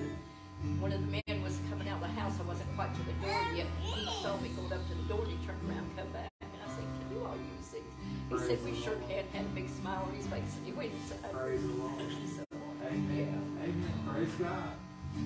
one 0.79 0.91
of 0.91 1.01
the 1.01 1.07
men 1.07 1.41
was 1.41 1.57
coming 1.69 1.89
out 1.89 1.97
of 1.97 2.05
the 2.05 2.13
house, 2.13 2.37
I 2.39 2.43
wasn't 2.43 2.69
quite 2.75 2.93
to 2.93 3.01
the 3.09 3.17
door 3.25 3.41
yet, 3.55 3.67
he 3.81 4.05
saw 4.21 4.37
me 4.37 4.49
going 4.49 4.71
up 4.71 4.87
to 4.87 4.95
the 4.95 5.07
door, 5.09 5.25
and 5.25 5.31
he 5.33 5.37
turned 5.45 5.61
around, 5.65 5.89
and 5.89 5.97
come 5.97 6.11
back, 6.13 6.31
and 6.41 6.61
I 6.61 6.69
said, 6.69 6.85
can 6.85 7.17
you 7.17 7.25
all 7.25 7.35
use 7.57 7.73
these? 7.73 7.93
He 8.29 8.37
said, 8.37 8.59
we 8.63 8.77
sure 8.77 8.95
can, 9.09 9.25
had 9.33 9.45
a 9.45 9.53
big 9.57 9.69
smile 9.69 10.05
on 10.05 10.13
his 10.13 10.27
face, 10.27 10.53
and 10.57 10.65
he 10.65 10.73
went 10.73 10.93
inside. 10.93 11.33
Praise 11.33 11.61
the 11.61 11.73
Lord. 11.73 11.97
So, 12.37 12.43
Amen. 12.85 13.41
Amen. 13.63 13.93
Praise 14.07 14.35
God. 14.39 14.77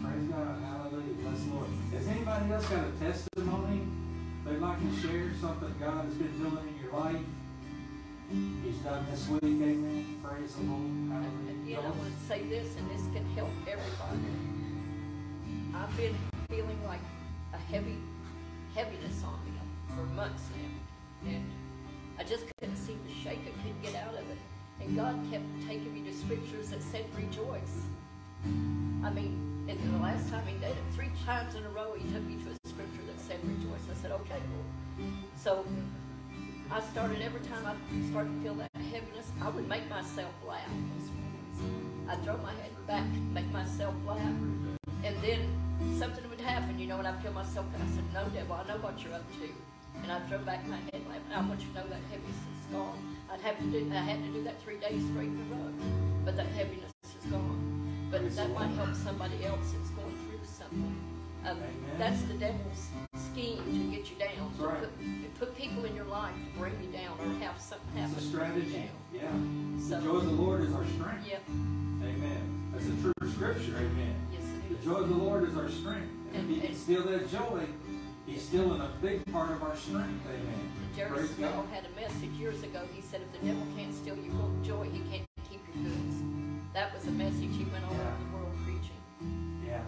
Praise 0.01 0.27
God. 0.31 0.55
Hallelujah. 0.63 1.13
Bless 1.21 1.43
the 1.43 1.53
Lord. 1.53 1.67
Has 1.93 2.07
anybody 2.07 2.53
else 2.53 2.65
got 2.65 2.87
a 2.87 2.91
testimony 2.97 3.81
they'd 4.45 4.57
like 4.57 4.79
to 4.79 4.91
share? 5.01 5.29
Something 5.39 5.75
God 5.79 6.05
has 6.05 6.13
been 6.15 6.33
doing 6.41 6.67
in 6.69 6.75
your 6.80 6.80
life? 6.93 7.15
He's 8.63 8.77
done 8.77 9.05
this 9.09 9.27
week. 9.27 9.43
Amen. 9.43 10.19
Praise 10.23 10.55
the 10.55 10.63
Lord. 10.63 10.81
And, 10.81 11.11
Hallelujah. 11.11 11.65
you 11.67 11.75
know, 11.75 11.81
I 11.81 11.89
want 11.91 12.19
to 12.19 12.27
say 12.27 12.43
this, 12.43 12.75
and 12.77 12.89
this 12.89 13.01
can 13.13 13.25
help 13.35 13.49
everybody. 13.61 14.19
I've 15.75 15.97
been 15.97 16.15
feeling 16.49 16.79
like 16.85 17.01
a 17.53 17.57
heavy, 17.57 17.97
heaviness 18.75 19.23
on 19.23 19.39
me 19.45 19.51
for 19.95 20.03
months 20.13 20.43
now, 20.55 21.29
and 21.31 21.45
I 22.17 22.23
just 22.23 22.45
couldn't 22.59 22.77
seem 22.77 22.99
to 23.07 23.13
shake 23.13 23.39
it, 23.45 23.53
couldn't 23.63 23.81
get 23.81 23.95
out 23.95 24.13
of 24.13 24.29
it. 24.29 24.37
And 24.79 24.95
God 24.95 25.15
kept 25.31 25.45
taking 25.67 25.93
me 25.93 26.09
to 26.09 26.15
scriptures 26.15 26.69
that 26.71 26.81
said 26.81 27.05
rejoice. 27.15 27.83
I 29.03 29.09
mean, 29.11 29.65
and 29.69 29.93
the 29.93 29.99
last 29.99 30.29
time 30.29 30.45
He 30.47 30.53
did 30.53 30.71
it, 30.71 30.83
three 30.95 31.11
times 31.25 31.55
in 31.55 31.63
a 31.65 31.69
row, 31.69 31.93
He 31.97 32.09
took 32.11 32.23
me 32.23 32.35
to 32.43 32.49
a 32.49 32.69
scripture 32.69 33.03
that 33.07 33.19
said 33.19 33.39
rejoice. 33.43 33.81
I 33.91 34.01
said, 34.01 34.11
okay, 34.11 34.39
Lord. 34.51 35.09
So 35.35 35.65
I 36.73 36.79
started 36.79 37.21
every 37.21 37.41
time 37.41 37.65
I 37.67 37.75
started 38.11 38.33
to 38.33 38.39
feel 38.41 38.55
that 38.55 38.71
heaviness, 38.75 39.27
I 39.41 39.49
would 39.49 39.67
make 39.67 39.89
myself 39.89 40.31
laugh. 40.47 40.71
I'd 42.07 42.23
throw 42.23 42.37
my 42.37 42.53
head 42.53 42.71
back, 42.87 43.03
make 43.33 43.51
myself 43.51 43.93
laugh, 44.07 44.17
and 45.03 45.15
then 45.21 45.41
something 45.99 46.23
would 46.29 46.39
happen, 46.39 46.79
you 46.79 46.87
know, 46.87 46.99
and 46.99 47.07
I'd 47.09 47.21
feel 47.21 47.33
myself, 47.33 47.65
and 47.73 47.83
I 47.83 47.87
said, 47.87 48.05
no, 48.13 48.23
devil, 48.33 48.55
I 48.55 48.65
know 48.69 48.77
what 48.77 49.03
you're 49.03 49.13
up 49.13 49.27
to. 49.33 49.49
And 50.01 50.09
I'd 50.13 50.25
throw 50.29 50.37
back 50.39 50.65
my 50.65 50.77
head 50.77 51.03
laugh, 51.09 51.19
and 51.25 51.33
I 51.33 51.45
want 51.45 51.59
you 51.59 51.67
to 51.67 51.73
know 51.73 51.87
that 51.87 51.99
heaviness 52.09 52.39
is 52.39 52.65
gone. 52.71 53.17
I'd 53.29 53.41
have 53.41 53.59
to 53.59 53.65
do, 53.65 53.91
I 53.91 53.95
had 53.97 54.23
to 54.23 54.31
do 54.31 54.41
that 54.43 54.61
three 54.63 54.79
days 54.79 55.03
straight 55.11 55.27
in 55.27 55.43
a 55.51 55.55
row, 55.55 55.73
but 56.23 56.37
that 56.37 56.47
heaviness 56.55 56.93
is 57.03 57.29
gone. 57.29 58.07
But 58.09 58.33
that 58.33 58.49
might 58.53 58.71
help 58.79 58.95
somebody 58.95 59.43
else 59.43 59.73
that's 59.75 59.89
going 59.89 60.15
through 60.23 60.47
something. 60.47 60.95
Um, 61.43 61.59
that's 61.97 62.21
the 62.23 62.35
devil's 62.35 62.87
scheme 63.15 63.57
to 63.57 63.97
get 63.97 64.09
you 64.09 64.15
down. 64.15 64.53
Right. 64.57 65.20
Strategy. 68.47 68.71
down. 68.71 68.89
Yeah. 69.13 69.77
The 69.77 69.83
So, 69.83 70.01
joy 70.01 70.17
of 70.17 70.25
the 70.25 70.31
Lord 70.31 70.61
is 70.61 70.73
our 70.73 70.85
strength. 70.85 71.27
yep, 71.27 71.43
Amen. 71.49 72.71
That's 72.73 72.85
a 72.87 72.95
true 73.01 73.29
scripture. 73.31 73.77
Amen. 73.77 74.15
yes 74.31 74.41
it 74.41 74.79
The 74.81 74.85
joy 74.85 74.95
of 74.95 75.09
the 75.09 75.15
Lord 75.15 75.43
is 75.47 75.55
our 75.57 75.69
strength. 75.69 76.09
And 76.33 76.49
if 76.49 76.55
he 76.55 76.61
can 76.61 76.69
and- 76.69 76.77
steal 76.77 77.03
that 77.03 77.29
joy, 77.29 77.65
he's 78.25 78.41
stealing 78.41 78.81
a 78.81 78.89
big 79.01 79.25
part 79.31 79.51
of 79.51 79.61
our 79.61 79.75
strength. 79.75 80.25
Amen. 80.25 80.71
Jerry 80.95 81.09
Praise 81.11 81.29
Savelle 81.29 81.69
had 81.69 81.85
a 81.85 81.99
message 81.99 82.31
years 82.31 82.63
ago. 82.63 82.81
He 82.93 83.01
said, 83.01 83.21
if 83.21 83.31
the 83.39 83.45
devil 83.47 83.63
can't 83.77 83.93
steal 83.93 84.15
your 84.17 84.33
joy, 84.63 84.85
he 84.89 84.99
can't 85.11 85.27
keep 85.49 85.61
your 85.75 85.83
goods. 85.83 86.15
That 86.73 86.93
was 86.95 87.05
a 87.07 87.11
message 87.11 87.51
he 87.55 87.65
went 87.65 87.85
all 87.85 87.93
Yeah. 87.93 88.07
over 88.09 88.23
the 88.23 88.35
world 88.37 88.53
preaching. 88.65 89.61
Yeah. 89.67 89.81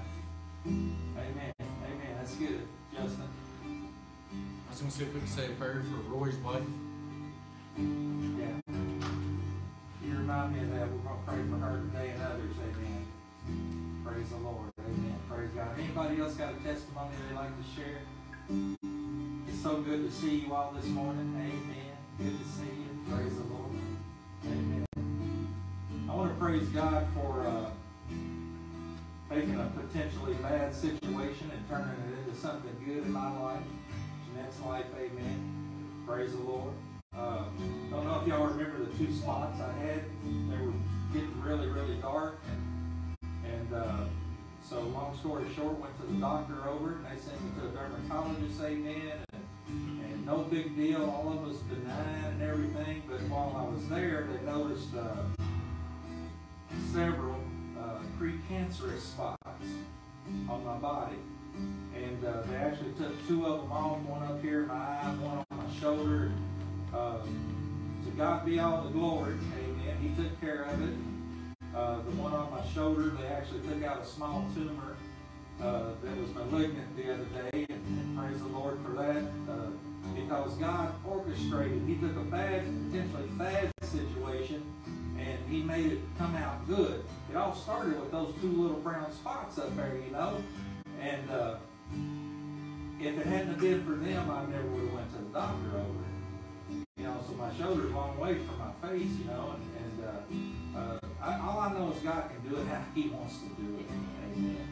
Amen. 0.67 1.53
Amen. 1.59 2.15
That's 2.17 2.35
good, 2.35 2.67
Justin. 2.93 3.27
I 3.65 4.69
was 4.69 4.79
gonna 4.79 4.91
see 4.91 5.03
if 5.05 5.13
we 5.13 5.19
could 5.21 5.29
say 5.29 5.45
a 5.47 5.49
prayer 5.55 5.81
for 5.89 6.13
Roy's 6.13 6.35
wife. 6.37 6.61
Yeah. 7.77 8.59
You 10.05 10.17
remind 10.17 10.53
me 10.53 10.61
of 10.61 10.69
that. 10.71 10.91
We're 10.91 10.97
going 10.97 11.17
to 11.17 11.25
pray 11.25 11.41
for 11.49 11.57
her 11.57 11.81
today 11.81 12.09
and 12.11 12.21
others. 12.21 12.53
Amen. 12.61 14.03
Praise 14.05 14.29
the 14.29 14.37
Lord. 14.37 14.71
Amen. 14.79 15.15
Praise 15.29 15.49
God. 15.55 15.79
Anybody 15.79 16.21
else 16.21 16.35
got 16.35 16.53
a 16.53 16.57
testimony 16.57 17.11
they'd 17.29 17.35
like 17.35 17.49
to 17.49 17.63
share? 17.75 18.01
It's 19.47 19.61
so 19.61 19.81
good 19.81 20.05
to 20.07 20.11
see 20.11 20.45
you 20.45 20.53
all 20.53 20.71
this 20.75 20.85
morning. 20.87 21.33
Amen. 21.35 21.97
Good 22.17 22.37
to 22.37 22.45
see 22.45 22.65
you. 22.65 23.15
Praise 23.15 23.35
the 23.35 23.43
Lord. 23.53 23.71
Amen. 24.45 24.85
I 26.09 26.15
want 26.15 26.31
to 26.31 26.39
praise 26.39 26.67
God 26.69 27.07
for 27.15 27.47
uh, 27.47 27.69
taking 29.33 29.59
a 29.59 29.71
potentially 29.75 30.35
bad 30.35 30.75
situation 30.75 31.49
and 31.51 31.69
turning 31.69 31.95
it 32.11 32.27
into 32.27 32.39
something 32.39 32.75
good 32.85 33.05
in 33.05 33.11
my 33.11 33.31
life. 33.39 33.63
Jeanette's 34.27 34.59
life. 34.61 34.85
Amen. 34.95 36.03
Praise 36.05 36.33
the 36.33 36.41
Lord. 36.43 36.73
Uh, 37.17 37.43
don't 37.91 38.05
know 38.05 38.19
if 38.21 38.27
y'all 38.27 38.47
remember 38.47 38.85
the 38.85 38.97
two 38.97 39.13
spots 39.13 39.59
I 39.61 39.71
had. 39.83 40.03
They 40.23 40.57
were 40.57 40.73
getting 41.13 41.41
really, 41.41 41.67
really 41.67 41.95
dark. 41.97 42.39
And, 43.21 43.73
uh, 43.73 44.05
so, 44.67 44.79
long 44.79 45.15
story 45.17 45.45
short, 45.55 45.77
went 45.77 45.95
to 45.99 46.07
the 46.07 46.19
doctor 46.19 46.67
over 46.67 46.93
and 46.93 47.05
they 47.05 47.21
sent 47.21 47.39
me 47.43 47.51
to 47.59 47.67
a 47.67 47.71
dermatologist, 47.71 48.61
amen. 48.61 49.23
And, 49.33 50.03
and 50.05 50.25
no 50.25 50.39
big 50.39 50.75
deal. 50.75 51.03
All 51.03 51.31
of 51.31 51.47
us 51.47 51.57
benign 51.63 52.23
and 52.25 52.41
everything. 52.41 53.03
But 53.07 53.19
while 53.29 53.53
I 53.55 53.69
was 53.71 53.87
there, 53.89 54.27
they 54.31 54.43
noticed 54.45 54.95
uh, 54.95 55.23
several 56.93 57.39
uh, 57.79 57.99
precancerous 58.17 59.01
spots 59.01 59.37
on 60.49 60.65
my 60.65 60.77
body. 60.77 61.17
And 61.95 62.25
uh, 62.25 62.41
they 62.47 62.55
actually 62.55 62.93
took 62.93 63.27
two 63.27 63.45
of 63.45 63.61
them 63.61 63.71
off, 63.71 63.99
one 63.99 64.23
up 64.23 64.41
here 64.41 64.63
in 64.63 64.67
my 64.69 64.73
eye, 64.73 65.15
one 65.19 65.45
on 65.51 65.57
my 65.57 65.79
shoulder. 65.79 66.31
Uh, 66.93 67.17
to 68.05 68.11
God 68.17 68.45
be 68.45 68.59
all 68.59 68.83
the 68.83 68.89
glory. 68.89 69.33
Amen. 69.57 69.97
He 70.01 70.09
took 70.21 70.39
care 70.39 70.63
of 70.63 70.81
it. 70.81 70.95
Uh, 71.75 71.95
the 72.03 72.11
one 72.11 72.33
on 72.33 72.51
my 72.51 72.63
shoulder, 72.73 73.09
they 73.19 73.25
actually 73.27 73.61
took 73.61 73.83
out 73.83 74.01
a 74.01 74.05
small 74.05 74.45
tumor 74.53 74.95
uh, 75.59 75.89
that 76.03 76.17
was 76.17 76.29
malignant 76.35 76.95
the 76.95 77.13
other 77.13 77.25
day, 77.25 77.65
and, 77.69 77.81
and 77.87 78.17
praise 78.17 78.39
the 78.39 78.47
Lord 78.49 78.77
for 78.85 78.91
that. 78.91 79.23
Uh, 79.49 79.71
because 80.13 80.53
God 80.57 80.93
orchestrated, 81.03 81.81
He 81.87 81.95
took 81.95 82.15
a 82.15 82.25
bad, 82.25 82.63
potentially 82.91 83.27
bad 83.37 83.71
situation, 83.81 84.63
and 85.17 85.39
He 85.49 85.63
made 85.63 85.93
it 85.93 85.99
come 86.19 86.35
out 86.35 86.67
good. 86.67 87.03
It 87.31 87.35
all 87.35 87.55
started 87.55 87.99
with 87.99 88.11
those 88.11 88.35
two 88.39 88.51
little 88.51 88.79
brown 88.81 89.11
spots 89.11 89.57
up 89.57 89.75
there, 89.75 89.97
you 90.05 90.11
know. 90.11 90.43
And 91.01 91.31
uh, 91.31 91.55
if 92.99 93.17
it 93.17 93.25
hadn't 93.25 93.59
been 93.59 93.83
for 93.83 93.95
them, 93.95 94.29
I 94.29 94.45
never 94.45 94.67
would 94.67 94.83
have 94.83 94.93
went 94.93 95.11
to 95.13 95.17
the 95.17 95.33
doctor 95.33 95.69
over 95.69 95.79
it. 95.81 96.12
My 97.43 97.53
shoulder's 97.57 97.91
a 97.91 97.93
long 97.93 98.17
way 98.17 98.35
from 98.35 98.57
my 98.57 98.87
face, 98.87 99.11
you 99.19 99.25
know, 99.25 99.55
and, 99.55 99.67
and 99.83 100.77
uh, 100.77 100.79
uh, 100.79 100.99
I, 101.21 101.39
all 101.45 101.59
I 101.59 101.73
know 101.73 101.91
is 101.91 102.01
God 102.01 102.29
can 102.29 102.49
do 102.49 102.55
it 102.55 102.65
how 102.67 102.81
He 102.95 103.09
wants 103.09 103.39
to 103.39 103.49
do 103.61 103.79
it. 103.79 103.85
Amen. 104.31 104.67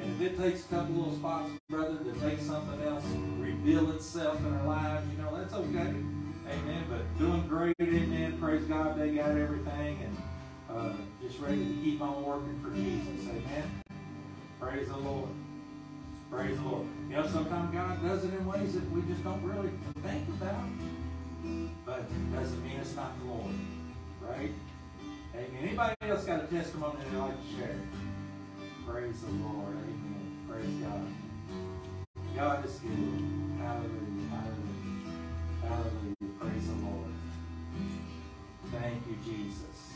And 0.00 0.22
if 0.22 0.32
it 0.32 0.38
takes 0.38 0.64
a 0.64 0.68
couple 0.68 0.94
little 0.94 1.14
spots, 1.14 1.50
brother, 1.68 1.98
to 1.98 2.12
make 2.24 2.40
something 2.40 2.80
else 2.88 3.04
reveal 3.38 3.90
itself 3.90 4.38
in 4.38 4.46
our 4.46 4.66
lives, 4.66 5.06
you 5.12 5.22
know, 5.22 5.36
that's 5.36 5.52
okay. 5.52 5.92
Amen. 6.48 6.84
But 6.88 7.18
doing 7.18 7.46
great, 7.46 7.76
amen. 7.82 8.38
Praise 8.40 8.64
God, 8.64 8.98
they 8.98 9.16
got 9.16 9.32
everything, 9.32 9.98
and 10.02 10.16
uh, 10.74 10.92
just 11.22 11.38
ready 11.38 11.66
to 11.66 11.74
keep 11.82 12.00
on 12.00 12.24
working 12.24 12.58
for 12.64 12.74
Jesus. 12.74 13.28
Amen. 13.28 13.82
Praise 14.58 14.88
the 14.88 14.96
Lord. 14.96 15.28
Praise 16.30 16.56
the 16.56 16.62
Lord. 16.62 16.86
You 17.10 17.16
know, 17.16 17.26
sometimes 17.26 17.74
God 17.74 18.02
does 18.02 18.24
it 18.24 18.32
in 18.32 18.46
ways 18.46 18.72
that 18.72 18.90
we 18.90 19.02
just 19.02 19.22
don't 19.22 19.42
really 19.42 19.70
think 20.02 20.26
about. 20.40 20.64
But 21.84 22.08
doesn't 22.32 22.62
mean 22.64 22.78
it's 22.80 22.94
not 22.94 23.18
the 23.20 23.26
Lord. 23.26 23.54
Right? 24.20 24.52
Amen. 25.34 25.48
Anybody 25.62 25.94
else 26.02 26.24
got 26.24 26.44
a 26.44 26.46
testimony 26.46 26.98
they'd 27.10 27.18
like 27.18 27.36
to 27.36 27.56
share? 27.56 27.76
Praise 28.86 29.20
the 29.20 29.32
Lord. 29.44 29.76
Amen. 29.76 30.38
Praise 30.48 30.74
God. 30.82 31.06
God 32.36 32.64
is 32.64 32.78
good. 32.78 32.90
Hallelujah. 33.58 34.28
Hallelujah. 34.30 35.10
Hallelujah. 35.62 36.14
Praise 36.40 36.66
the 36.66 36.74
Lord. 36.86 37.12
Thank 38.72 39.06
you, 39.06 39.16
Jesus. 39.24 39.94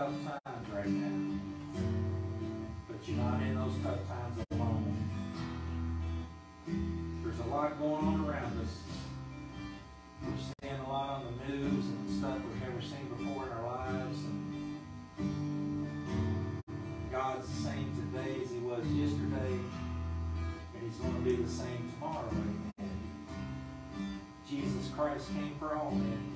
Tough 0.00 0.44
times 0.46 0.68
right 0.72 0.88
now. 0.88 1.38
But 2.88 3.06
you're 3.06 3.18
not 3.18 3.42
in 3.42 3.54
those 3.54 3.74
tough 3.82 4.08
times 4.08 4.44
alone. 4.52 4.96
There's 7.22 7.38
a 7.40 7.48
lot 7.50 7.78
going 7.78 8.06
on 8.06 8.24
around 8.26 8.58
us. 8.62 8.80
We're 10.24 10.32
seeing 10.62 10.80
a 10.80 10.88
lot 10.88 11.16
on 11.16 11.24
the 11.26 11.52
news 11.52 11.84
and 11.84 12.18
stuff 12.18 12.38
we've 12.38 12.62
never 12.62 12.80
seen 12.80 13.08
before 13.14 13.44
in 13.44 13.52
our 13.52 13.66
lives. 13.66 14.18
And 15.18 15.42
God's 17.12 17.46
the 17.46 17.62
same 17.62 17.94
today 17.94 18.40
as 18.42 18.50
He 18.50 18.58
was 18.58 18.86
yesterday, 18.86 19.52
and 20.74 20.82
He's 20.82 20.96
going 20.96 21.14
to 21.14 21.20
be 21.20 21.36
the 21.36 21.48
same 21.48 21.90
tomorrow. 21.92 22.30
Amen. 22.32 22.70
Jesus 24.48 24.90
Christ 24.96 25.28
came 25.34 25.56
for 25.58 25.76
all 25.76 25.90
mankind. 25.90 26.29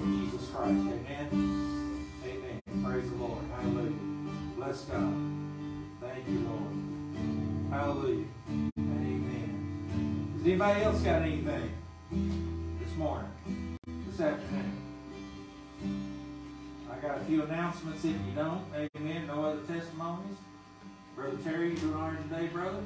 Can 0.00 0.30
with 0.32 0.32
the 0.32 0.32
help 0.32 0.32
of 0.32 0.32
Jesus 0.32 0.50
Christ. 0.50 0.70
Amen. 0.70 2.06
Amen. 2.24 2.84
Praise 2.84 3.10
the 3.10 3.16
Lord. 3.16 3.44
Hallelujah. 3.56 3.96
Bless 4.56 4.80
God. 4.82 5.14
Thank 6.00 6.28
you, 6.28 6.40
Lord. 6.40 7.70
Hallelujah. 7.70 8.24
Amen. 8.78 10.32
Has 10.36 10.46
anybody 10.46 10.82
else 10.82 11.00
got 11.02 11.22
anything 11.22 11.72
this 12.80 12.94
morning? 12.96 13.30
This 14.08 14.20
afternoon? 14.20 14.76
I 16.90 16.96
got 17.00 17.18
a 17.18 17.24
few 17.24 17.42
announcements 17.42 18.04
if 18.04 18.12
you 18.12 18.32
don't. 18.34 18.64
Amen. 18.96 19.26
No 19.26 19.44
other 19.44 19.62
testimonies. 19.62 20.36
Brother 21.16 21.36
Terry, 21.44 21.70
you 21.70 21.76
doing 21.76 21.94
all 21.94 22.08
right 22.08 22.30
today, 22.30 22.46
brother? 22.48 22.82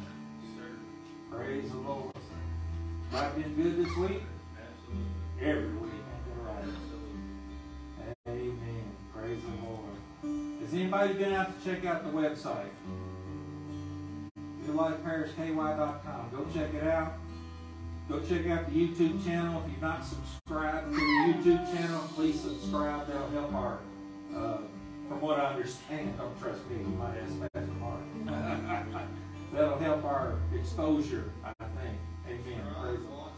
Sir. 0.56 1.36
Praise 1.36 1.70
the 1.70 1.78
Lord. 1.78 2.12
Life 3.12 3.34
been 3.36 3.54
good 3.54 3.84
this 3.84 3.96
week? 3.96 4.22
Absolutely. 4.58 5.06
Every 5.40 5.84
Has 11.05 11.11
anybody 11.11 11.30
been 11.30 11.38
out 11.38 11.62
to 11.62 11.68
check 11.68 11.84
out 11.84 12.02
the 12.02 12.18
website? 12.18 12.70
RealLifeParishKY.com. 14.66 16.30
Go 16.32 16.46
check 16.55 16.72
it 16.72 16.84
out. 16.84 17.18
Go 18.09 18.20
check 18.20 18.46
out 18.46 18.64
the 18.64 18.72
YouTube 18.72 19.22
channel. 19.22 19.62
If 19.66 19.72
you're 19.72 19.82
not 19.82 20.02
subscribed 20.02 20.86
to 20.86 20.94
the 20.94 21.00
YouTube 21.02 21.76
channel, 21.76 22.00
please 22.14 22.40
subscribe. 22.40 23.07
That'll 23.07 23.28
help 23.28 23.52
our, 23.52 23.80
uh, 24.34 24.57
from 25.07 25.20
what 25.20 25.38
I 25.38 25.52
understand, 25.52 26.16
don't 26.16 26.40
trust 26.40 26.66
me, 26.70 26.78
you 26.78 26.84
might 26.84 27.18
ask 27.18 27.52
Pastor 27.52 27.72
Mark. 27.72 28.00
That'll 29.52 29.78
help 29.78 30.05
our 30.05 30.38
exposure, 30.55 31.30
I 31.44 31.52
think. 31.59 31.98
Amen. 32.26 32.62
Praise 32.80 32.98
the 33.00 33.11
Lord. 33.11 33.30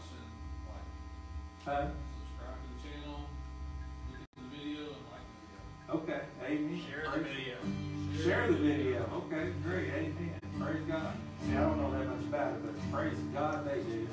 Huh? 1.65 1.87
Okay. 5.89 6.19
Amen. 6.45 6.81
Share 6.89 7.09
the 7.13 7.19
video. 7.23 7.55
Share 8.21 8.47
the 8.47 8.57
video. 8.57 9.09
Okay, 9.13 9.53
great. 9.63 9.87
Amen. 9.93 10.37
Praise 10.59 10.83
God. 10.85 11.13
See, 11.45 11.55
I 11.55 11.61
don't 11.61 11.81
know 11.81 11.89
that 11.97 12.09
much 12.09 12.25
about 12.25 12.55
it, 12.55 12.65
but 12.65 12.75
praise 12.91 13.17
God 13.33 13.65
they 13.65 13.81
do. 13.83 14.05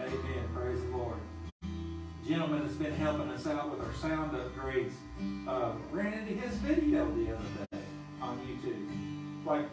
Amen. 0.00 0.48
Praise 0.54 0.80
the 0.80 0.88
Lord. 0.96 1.18
Gentleman 2.26 2.62
that's 2.62 2.76
been 2.76 2.94
helping 2.94 3.28
us 3.28 3.46
out 3.46 3.70
with 3.70 3.82
our 3.86 3.92
sound 3.94 4.32
upgrades 4.32 4.94
uh, 5.46 5.72
ran 5.92 6.14
into 6.14 6.32
his 6.32 6.56
video 6.56 7.04
the 7.14 7.34
other 7.34 7.44
day 7.72 7.82
on 8.22 8.40
YouTube. 8.40 8.88
Like 9.44 9.68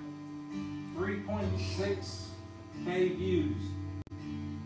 3.6k 0.98 3.16
views. 3.16 3.64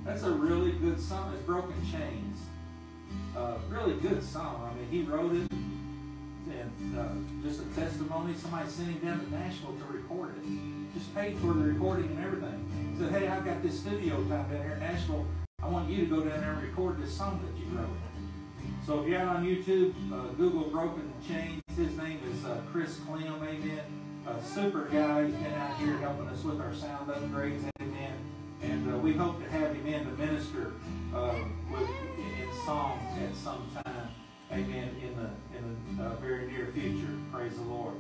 That's 0.04 0.24
a 0.24 0.32
really 0.32 0.72
good 0.72 1.00
song. 1.00 1.36
It's 1.36 1.44
Broken 1.46 1.76
Chains. 1.92 2.40
Uh, 3.38 3.60
really 3.70 4.00
good 4.00 4.24
song. 4.24 4.72
I 4.74 4.76
mean, 4.80 4.90
he 4.90 5.04
wrote 5.04 5.36
it 5.36 5.52
and 6.80 7.00
uh, 7.00 7.48
just 7.48 7.62
a 7.62 7.66
testimony. 7.80 8.34
Somebody 8.36 8.70
sent 8.70 8.90
him 8.90 9.00
down 9.00 9.26
to 9.26 9.32
Nashville 9.32 9.74
to 9.74 9.98
record 9.98 10.36
it. 10.38 10.44
Just 10.94 11.14
paid 11.16 11.38
for 11.38 11.54
the 11.54 11.64
recording 11.64 12.08
and 12.12 12.26
everything. 12.26 12.96
Said, 13.00 13.12
hey, 13.12 13.28
I've 13.28 13.46
got 13.46 13.62
this 13.62 13.80
studio 13.80 14.16
time 14.24 14.50
down 14.50 14.64
here 14.64 14.74
in 14.74 14.80
Nashville. 14.80 15.26
I 15.62 15.68
want 15.68 15.90
you 15.90 16.06
to 16.06 16.06
go 16.06 16.22
down 16.22 16.40
there 16.42 16.54
and 16.54 16.64
record 16.64 17.02
this 17.02 17.16
song 17.16 17.40
that 17.46 17.60
you 17.60 17.78
wrote. 17.78 17.90
So 18.86 19.02
if 19.02 19.08
you're 19.10 19.20
out 19.20 19.38
on 19.38 19.46
YouTube, 19.46 19.94
uh, 20.12 20.34
Google 20.34 20.70
Broken 20.70 21.12
Chains. 21.28 21.62
His 21.76 21.96
name 21.98 22.20
is 22.32 22.46
uh, 22.46 22.62
Chris 22.72 23.00
Clem, 23.06 23.42
amen. 23.44 23.82
A 24.26 24.44
super 24.44 24.86
guy. 24.86 25.26
He's 25.26 25.36
been 25.36 25.54
out 25.54 25.78
here 25.78 25.98
helping 25.98 26.28
us 26.28 26.44
with 26.44 26.60
our 26.60 26.74
sound 26.74 27.10
upgrades, 27.10 27.64
amen. 27.82 28.14
And 28.64 28.94
uh, 28.94 28.98
we 28.98 29.14
hope 29.14 29.44
to 29.44 29.50
have 29.52 29.76
him 29.76 29.86
in 29.86 30.06
to 30.06 30.12
minister 30.14 30.74
uh, 31.14 31.36
with, 31.72 31.82
in 31.82 32.66
song 32.66 33.00
at 33.22 33.36
some 33.36 33.70
time, 33.84 34.07
amen, 34.52 34.96
in 35.02 35.16
the 35.16 35.30
in 35.58 35.98
the 35.98 36.04
uh, 36.04 36.16
very 36.16 36.48
near 36.48 36.68
future. 36.68 37.08
Praise 37.32 37.56
the 37.56 37.64
Lord. 37.64 37.96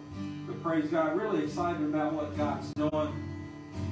But 0.45 0.61
praise 0.63 0.89
God, 0.89 1.17
really 1.17 1.43
excited 1.43 1.81
about 1.83 2.13
what 2.13 2.37
God's 2.37 2.73
doing, 2.73 3.13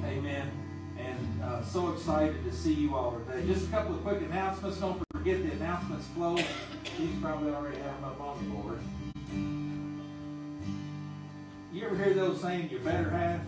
amen. 0.04 0.50
And 0.98 1.42
uh, 1.42 1.62
so 1.62 1.92
excited 1.92 2.42
to 2.44 2.52
see 2.52 2.72
you 2.72 2.94
all 2.94 3.20
today. 3.26 3.46
Just 3.46 3.68
a 3.68 3.70
couple 3.70 3.94
of 3.94 4.02
quick 4.02 4.22
announcements. 4.22 4.78
Don't 4.78 5.02
forget 5.12 5.42
the 5.42 5.52
announcements 5.52 6.06
flow. 6.08 6.36
These 6.36 7.20
probably 7.20 7.52
already 7.52 7.76
have 7.78 8.00
them 8.00 8.04
up 8.04 8.20
on 8.20 8.38
the 8.38 8.50
board. 8.50 8.78
You 11.72 11.84
ever 11.84 11.96
hear 11.96 12.14
those 12.14 12.40
saying, 12.40 12.70
you 12.70 12.78
better 12.78 13.10
have? 13.10 13.40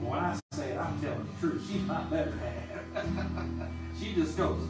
When 0.00 0.18
I 0.18 0.38
say 0.52 0.70
it, 0.70 0.78
I'm 0.78 1.00
telling 1.00 1.26
the 1.26 1.40
truth. 1.48 1.68
She's 1.68 1.82
my 1.82 2.04
better 2.04 2.32
half. 2.38 3.04
she 3.98 4.14
just 4.14 4.36
goes, 4.36 4.60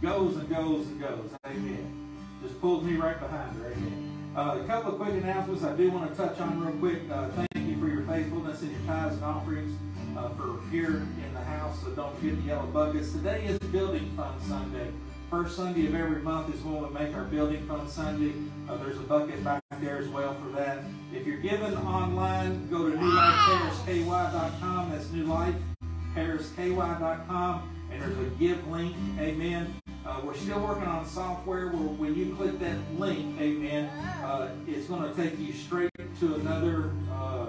goes 0.00 0.36
and 0.36 0.48
goes 0.48 0.86
and 0.86 1.00
goes. 1.00 1.30
Amen. 1.44 2.03
Just 2.44 2.60
pulls 2.60 2.84
me 2.84 2.96
right 2.96 3.18
behind 3.18 3.56
her. 3.56 3.72
Amen. 3.72 4.32
Uh, 4.36 4.60
a 4.62 4.66
couple 4.66 4.92
of 4.92 5.00
quick 5.00 5.14
announcements 5.14 5.64
I 5.64 5.74
do 5.74 5.90
want 5.90 6.10
to 6.10 6.16
touch 6.16 6.38
on 6.40 6.60
real 6.60 6.76
quick. 6.76 7.10
Uh, 7.10 7.30
thank 7.30 7.48
you 7.66 7.80
for 7.80 7.88
your 7.88 8.02
faithfulness 8.02 8.60
and 8.60 8.70
your 8.70 8.82
tithes 8.82 9.14
and 9.14 9.24
offerings 9.24 9.74
uh, 10.18 10.28
for 10.30 10.60
here 10.70 10.96
in 10.96 11.30
the 11.32 11.40
house. 11.40 11.80
So 11.82 11.88
don't 11.90 12.14
forget 12.18 12.36
the 12.36 12.42
yellow 12.42 12.66
buckets. 12.66 13.12
Today 13.12 13.46
is 13.46 13.58
Building 13.58 14.12
Fund 14.14 14.42
Sunday. 14.42 14.90
First 15.30 15.56
Sunday 15.56 15.86
of 15.86 15.94
every 15.94 16.20
month 16.20 16.54
is 16.54 16.60
when 16.62 16.82
we 16.82 16.88
make 16.90 17.14
our 17.14 17.24
Building 17.24 17.66
Fund 17.66 17.88
Sunday. 17.88 18.34
Uh, 18.68 18.76
there's 18.76 18.98
a 18.98 19.02
bucket 19.02 19.42
back 19.42 19.62
there 19.80 19.96
as 19.96 20.08
well 20.08 20.34
for 20.34 20.50
that. 20.50 20.84
If 21.14 21.26
you're 21.26 21.38
giving 21.38 21.74
online, 21.78 22.68
go 22.68 22.90
to 22.90 22.96
newlifeparisky.com. 22.96 24.90
That's 24.90 25.06
newlifeparisky.com. 25.06 27.70
And 27.90 28.02
there's 28.02 28.18
a 28.18 28.24
give 28.38 28.68
link. 28.68 28.94
Amen. 29.18 29.74
Uh, 30.06 30.20
we're 30.22 30.34
still 30.34 30.60
working 30.60 30.84
on 30.84 31.06
software 31.06 31.68
where 31.68 31.88
when 31.96 32.14
you 32.14 32.34
click 32.34 32.58
that 32.58 32.76
link, 32.98 33.40
amen, 33.40 33.86
uh, 34.22 34.50
it's 34.66 34.86
going 34.86 35.02
to 35.02 35.14
take 35.16 35.38
you 35.38 35.50
straight 35.50 35.90
to 36.20 36.34
another 36.34 36.90
uh, 37.10 37.46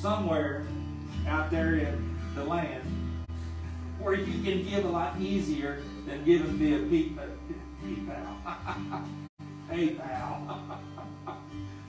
somewhere 0.00 0.66
out 1.26 1.50
there 1.50 1.74
in 1.74 2.18
the 2.34 2.42
land 2.42 2.82
where 3.98 4.14
you 4.14 4.42
can 4.42 4.66
give 4.66 4.86
a 4.86 4.88
lot 4.88 5.20
easier 5.20 5.82
than 6.06 6.24
giving 6.24 6.52
via 6.52 6.78
PayPal. 7.84 9.04
PayPal. 9.70 10.78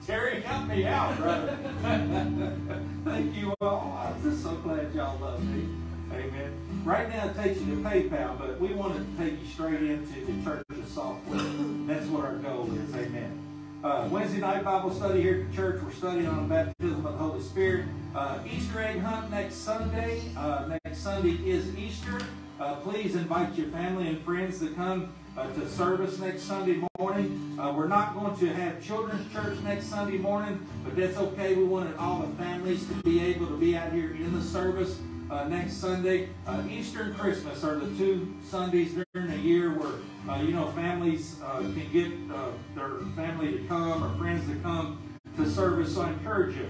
Terry, 0.06 0.42
help 0.42 0.68
me 0.68 0.84
out, 0.84 1.16
brother. 1.16 1.56
Thank 3.04 3.34
you 3.36 3.54
all. 3.62 3.98
I'm 4.04 4.22
just 4.22 4.42
so 4.42 4.54
glad 4.56 4.92
y'all 4.94 5.18
love 5.18 5.42
me. 5.42 5.66
Amen. 6.12 6.82
Right 6.84 7.08
now 7.08 7.28
it 7.28 7.36
takes 7.36 7.60
you 7.60 7.76
to 7.76 7.82
PayPal, 7.82 8.38
but 8.38 8.58
we 8.60 8.72
want 8.72 8.96
to 8.96 9.22
take 9.22 9.40
you 9.40 9.46
straight 9.46 9.82
into 9.82 10.26
the 10.26 10.42
church's 10.42 10.90
software. 10.90 11.40
That's 11.86 12.06
what 12.06 12.24
our 12.24 12.34
goal 12.36 12.68
is. 12.72 12.94
Amen. 12.94 13.38
Uh, 13.82 14.08
Wednesday 14.10 14.40
night 14.40 14.64
Bible 14.64 14.92
study 14.92 15.22
here 15.22 15.40
at 15.40 15.50
the 15.50 15.56
church. 15.56 15.82
We're 15.82 15.92
studying 15.92 16.26
on 16.26 16.48
the 16.48 16.54
baptism 16.54 17.06
of 17.06 17.12
the 17.12 17.18
Holy 17.18 17.42
Spirit. 17.42 17.86
Uh, 18.14 18.38
Easter 18.50 18.82
egg 18.82 19.00
hunt 19.00 19.30
next 19.30 19.54
Sunday. 19.56 20.22
Uh, 20.36 20.76
next 20.84 20.98
Sunday 20.98 21.38
is 21.48 21.74
Easter. 21.76 22.18
Uh, 22.58 22.74
please 22.76 23.14
invite 23.14 23.54
your 23.56 23.68
family 23.68 24.08
and 24.08 24.20
friends 24.22 24.58
to 24.60 24.68
come 24.74 25.14
uh, 25.38 25.50
to 25.54 25.68
service 25.68 26.18
next 26.18 26.42
Sunday 26.42 26.82
morning. 26.98 27.56
Uh, 27.58 27.72
we're 27.74 27.88
not 27.88 28.14
going 28.14 28.36
to 28.36 28.52
have 28.52 28.82
children's 28.82 29.32
church 29.32 29.58
next 29.60 29.86
Sunday 29.86 30.18
morning, 30.18 30.66
but 30.84 30.94
that's 30.94 31.16
okay. 31.16 31.54
We 31.54 31.64
wanted 31.64 31.96
all 31.96 32.20
the 32.20 32.34
families 32.36 32.86
to 32.88 32.94
be 32.96 33.22
able 33.24 33.46
to 33.46 33.56
be 33.56 33.76
out 33.76 33.92
here 33.92 34.12
in 34.12 34.34
the 34.34 34.42
service 34.42 34.98
uh, 35.30 35.44
next 35.48 35.74
Sunday. 35.74 36.28
Uh, 36.46 36.62
Easter 36.68 37.02
and 37.02 37.16
Christmas 37.16 37.62
are 37.64 37.76
the 37.76 37.96
two 37.96 38.34
Sundays 38.48 38.94
during 39.14 39.30
the 39.30 39.36
year 39.36 39.70
where 39.78 39.92
uh, 40.28 40.40
you 40.40 40.52
know 40.52 40.70
families 40.72 41.36
uh, 41.44 41.58
can 41.58 41.88
get 41.92 42.12
uh, 42.34 42.50
their 42.74 43.06
family 43.14 43.52
to 43.52 43.64
come 43.68 44.02
or 44.04 44.18
friends 44.18 44.48
to 44.48 44.56
come 44.56 45.18
to 45.36 45.48
service. 45.48 45.94
So 45.94 46.02
I 46.02 46.10
encourage 46.10 46.56
you 46.56 46.68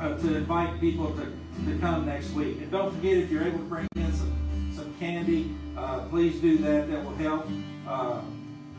uh, 0.00 0.16
to 0.16 0.36
invite 0.36 0.80
people 0.80 1.12
to, 1.12 1.24
to 1.66 1.78
come 1.80 2.06
next 2.06 2.30
week. 2.30 2.58
And 2.58 2.70
don't 2.70 2.94
forget 2.94 3.16
if 3.16 3.30
you're 3.30 3.42
able 3.42 3.58
to 3.58 3.64
bring 3.64 3.88
in 3.96 4.12
some 4.12 4.72
some 4.74 4.94
candy, 4.98 5.54
uh, 5.76 6.00
please 6.08 6.40
do 6.40 6.58
that. 6.58 6.90
That 6.90 7.04
will 7.04 7.16
help. 7.16 7.46
Uh, 7.86 8.22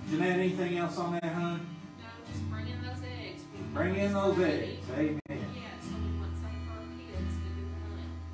Jeanette, 0.09 0.39
anything 0.39 0.78
else 0.78 0.97
on 0.97 1.14
that, 1.14 1.24
hon? 1.24 1.66
No, 1.99 2.05
just 2.32 2.49
bring 2.49 2.68
in 2.68 2.82
those 2.82 3.03
eggs. 3.03 3.43
Bring 3.74 3.95
in 3.95 4.14
those 4.14 4.39
eggs. 4.39 4.84
Amen. 4.97 5.51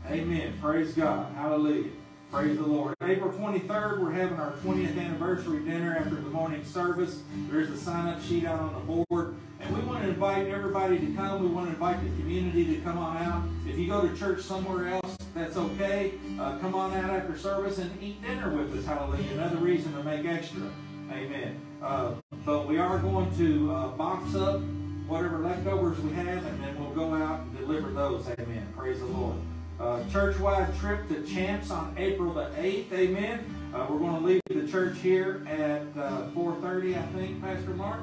Amen. 0.09 0.57
Praise 0.61 0.93
God. 0.93 1.33
Hallelujah. 1.35 1.89
Praise 2.31 2.57
the 2.57 2.65
Lord. 2.65 2.95
April 3.01 3.31
23rd, 3.31 3.99
we're 3.99 4.11
having 4.11 4.39
our 4.39 4.53
20th 4.63 4.97
anniversary 4.97 5.59
dinner 5.65 5.97
after 5.97 6.15
the 6.15 6.29
morning 6.29 6.63
service. 6.63 7.23
There's 7.49 7.69
a 7.69 7.77
sign 7.77 8.07
up 8.07 8.21
sheet 8.21 8.45
out 8.45 8.59
on 8.59 8.73
the 8.73 8.79
board. 8.79 9.35
And 9.59 9.75
we 9.75 9.81
want 9.81 10.03
to 10.03 10.09
invite 10.09 10.47
everybody 10.47 10.97
to 10.99 11.13
come. 11.13 11.41
We 11.41 11.47
want 11.47 11.67
to 11.67 11.73
invite 11.73 12.01
the 12.01 12.09
community 12.21 12.75
to 12.75 12.81
come 12.81 12.97
on 12.97 13.17
out. 13.17 13.43
If 13.67 13.77
you 13.77 13.87
go 13.87 14.07
to 14.07 14.15
church 14.15 14.41
somewhere 14.41 14.87
else, 14.87 15.17
that's 15.33 15.57
okay. 15.57 16.13
Uh, 16.39 16.57
come 16.59 16.73
on 16.73 16.93
out 16.93 17.09
after 17.09 17.37
service 17.37 17.77
and 17.77 17.91
eat 18.01 18.21
dinner 18.21 18.49
with 18.49 18.77
us. 18.77 18.85
Hallelujah. 18.85 19.31
Another 19.33 19.57
reason 19.57 19.93
to 19.93 20.03
make 20.03 20.25
extra. 20.25 20.71
Amen. 21.11 21.59
Uh, 21.81 22.13
but 22.45 22.65
we 22.65 22.77
are 22.77 22.97
going 22.99 23.35
to 23.37 23.71
uh, 23.73 23.87
box 23.89 24.35
up 24.35 24.61
whatever 25.07 25.39
leftovers 25.39 25.99
we 25.99 26.13
have, 26.13 26.45
and 26.45 26.63
then 26.63 26.79
we'll 26.79 26.93
go 26.93 27.13
out 27.13 27.41
and 27.41 27.57
deliver 27.57 27.91
those. 27.91 28.25
Amen. 28.39 28.67
Praise 28.75 28.99
the 28.99 29.05
Lord. 29.05 29.37
Uh, 29.88 30.03
church-wide 30.09 30.77
trip 30.79 31.07
to 31.07 31.23
Champs 31.23 31.71
on 31.71 31.95
April 31.97 32.33
the 32.33 32.49
8th. 32.57 32.91
Amen. 32.91 33.71
Uh, 33.73 33.88
we're 33.89 33.99
going 33.99 34.21
to 34.21 34.27
leave 34.27 34.41
the 34.49 34.67
church 34.69 34.97
here 34.97 35.47
at 35.47 35.83
uh, 35.97 36.27
4.30, 36.35 36.97
I 36.97 37.03
think, 37.13 37.41
Pastor 37.41 37.69
Mark. 37.69 38.01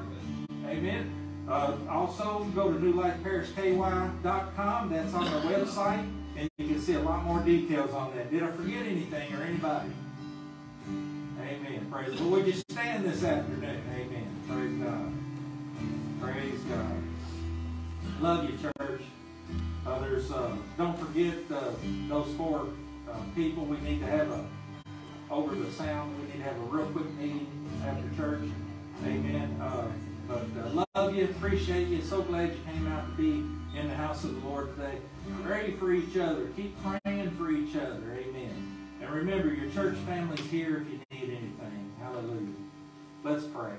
Amen. 0.65 1.45
Uh, 1.47 1.77
also, 1.87 2.45
go 2.55 2.73
to 2.73 2.79
newlifeparisky.com. 2.79 4.89
That's 4.89 5.13
on 5.13 5.27
our 5.27 5.41
website, 5.43 6.09
and 6.35 6.49
you 6.57 6.69
can 6.69 6.81
see 6.81 6.93
a 6.93 7.01
lot 7.01 7.23
more 7.23 7.39
details 7.41 7.93
on 7.93 8.15
that. 8.15 8.31
Did 8.31 8.41
I 8.41 8.49
forget 8.53 8.83
anything 8.83 9.35
or 9.35 9.43
anybody? 9.43 9.91
Amen. 11.39 11.87
Praise 11.91 12.17
the 12.17 12.23
Lord. 12.23 12.45
Would 12.45 12.55
you 12.55 12.63
stand 12.67 13.05
this 13.05 13.23
afternoon? 13.23 13.83
Amen. 13.93 14.27
Praise 14.49 14.73
God. 14.81 15.13
Praise 16.33 16.61
God. 16.61 17.03
Love 18.21 18.49
you, 18.49 18.57
church. 18.57 19.03
Uh, 19.85 19.99
there's, 19.99 20.31
uh, 20.31 20.55
don't 20.77 20.97
forget 20.97 21.35
uh, 21.53 21.71
those 22.09 22.33
four 22.35 22.67
uh, 23.09 23.13
people. 23.35 23.65
We 23.65 23.77
need 23.81 23.99
to 23.99 24.07
have 24.07 24.29
a 24.31 24.45
over 25.29 25.55
the 25.55 25.71
sound. 25.71 26.17
We 26.19 26.27
need 26.27 26.37
to 26.37 26.43
have 26.43 26.57
a 26.57 26.65
real 26.65 26.87
quick 26.87 27.11
meeting 27.15 27.47
after 27.85 28.15
church. 28.15 28.49
Amen. 29.03 29.59
Uh, 29.61 29.87
but 30.27 30.45
uh, 30.59 30.85
love 30.95 31.15
you, 31.15 31.25
appreciate 31.25 31.87
you. 31.87 32.01
So 32.01 32.21
glad 32.21 32.49
you 32.49 32.59
came 32.65 32.87
out 32.87 33.05
to 33.05 33.21
be 33.21 33.79
in 33.79 33.87
the 33.87 33.95
house 33.95 34.23
of 34.23 34.41
the 34.41 34.47
Lord 34.47 34.75
today. 34.75 34.97
Pray 35.43 35.71
for 35.73 35.91
each 35.91 36.17
other. 36.17 36.47
Keep 36.55 36.75
praying 36.83 37.31
for 37.31 37.51
each 37.51 37.75
other. 37.75 38.01
Amen. 38.13 38.87
And 39.01 39.09
remember, 39.11 39.53
your 39.53 39.69
church 39.71 39.97
family's 40.07 40.39
here 40.47 40.77
if 40.77 40.89
you 40.89 40.99
need 41.11 41.29
anything. 41.29 41.91
Hallelujah. 41.99 42.53
Let's 43.23 43.45
pray. 43.45 43.73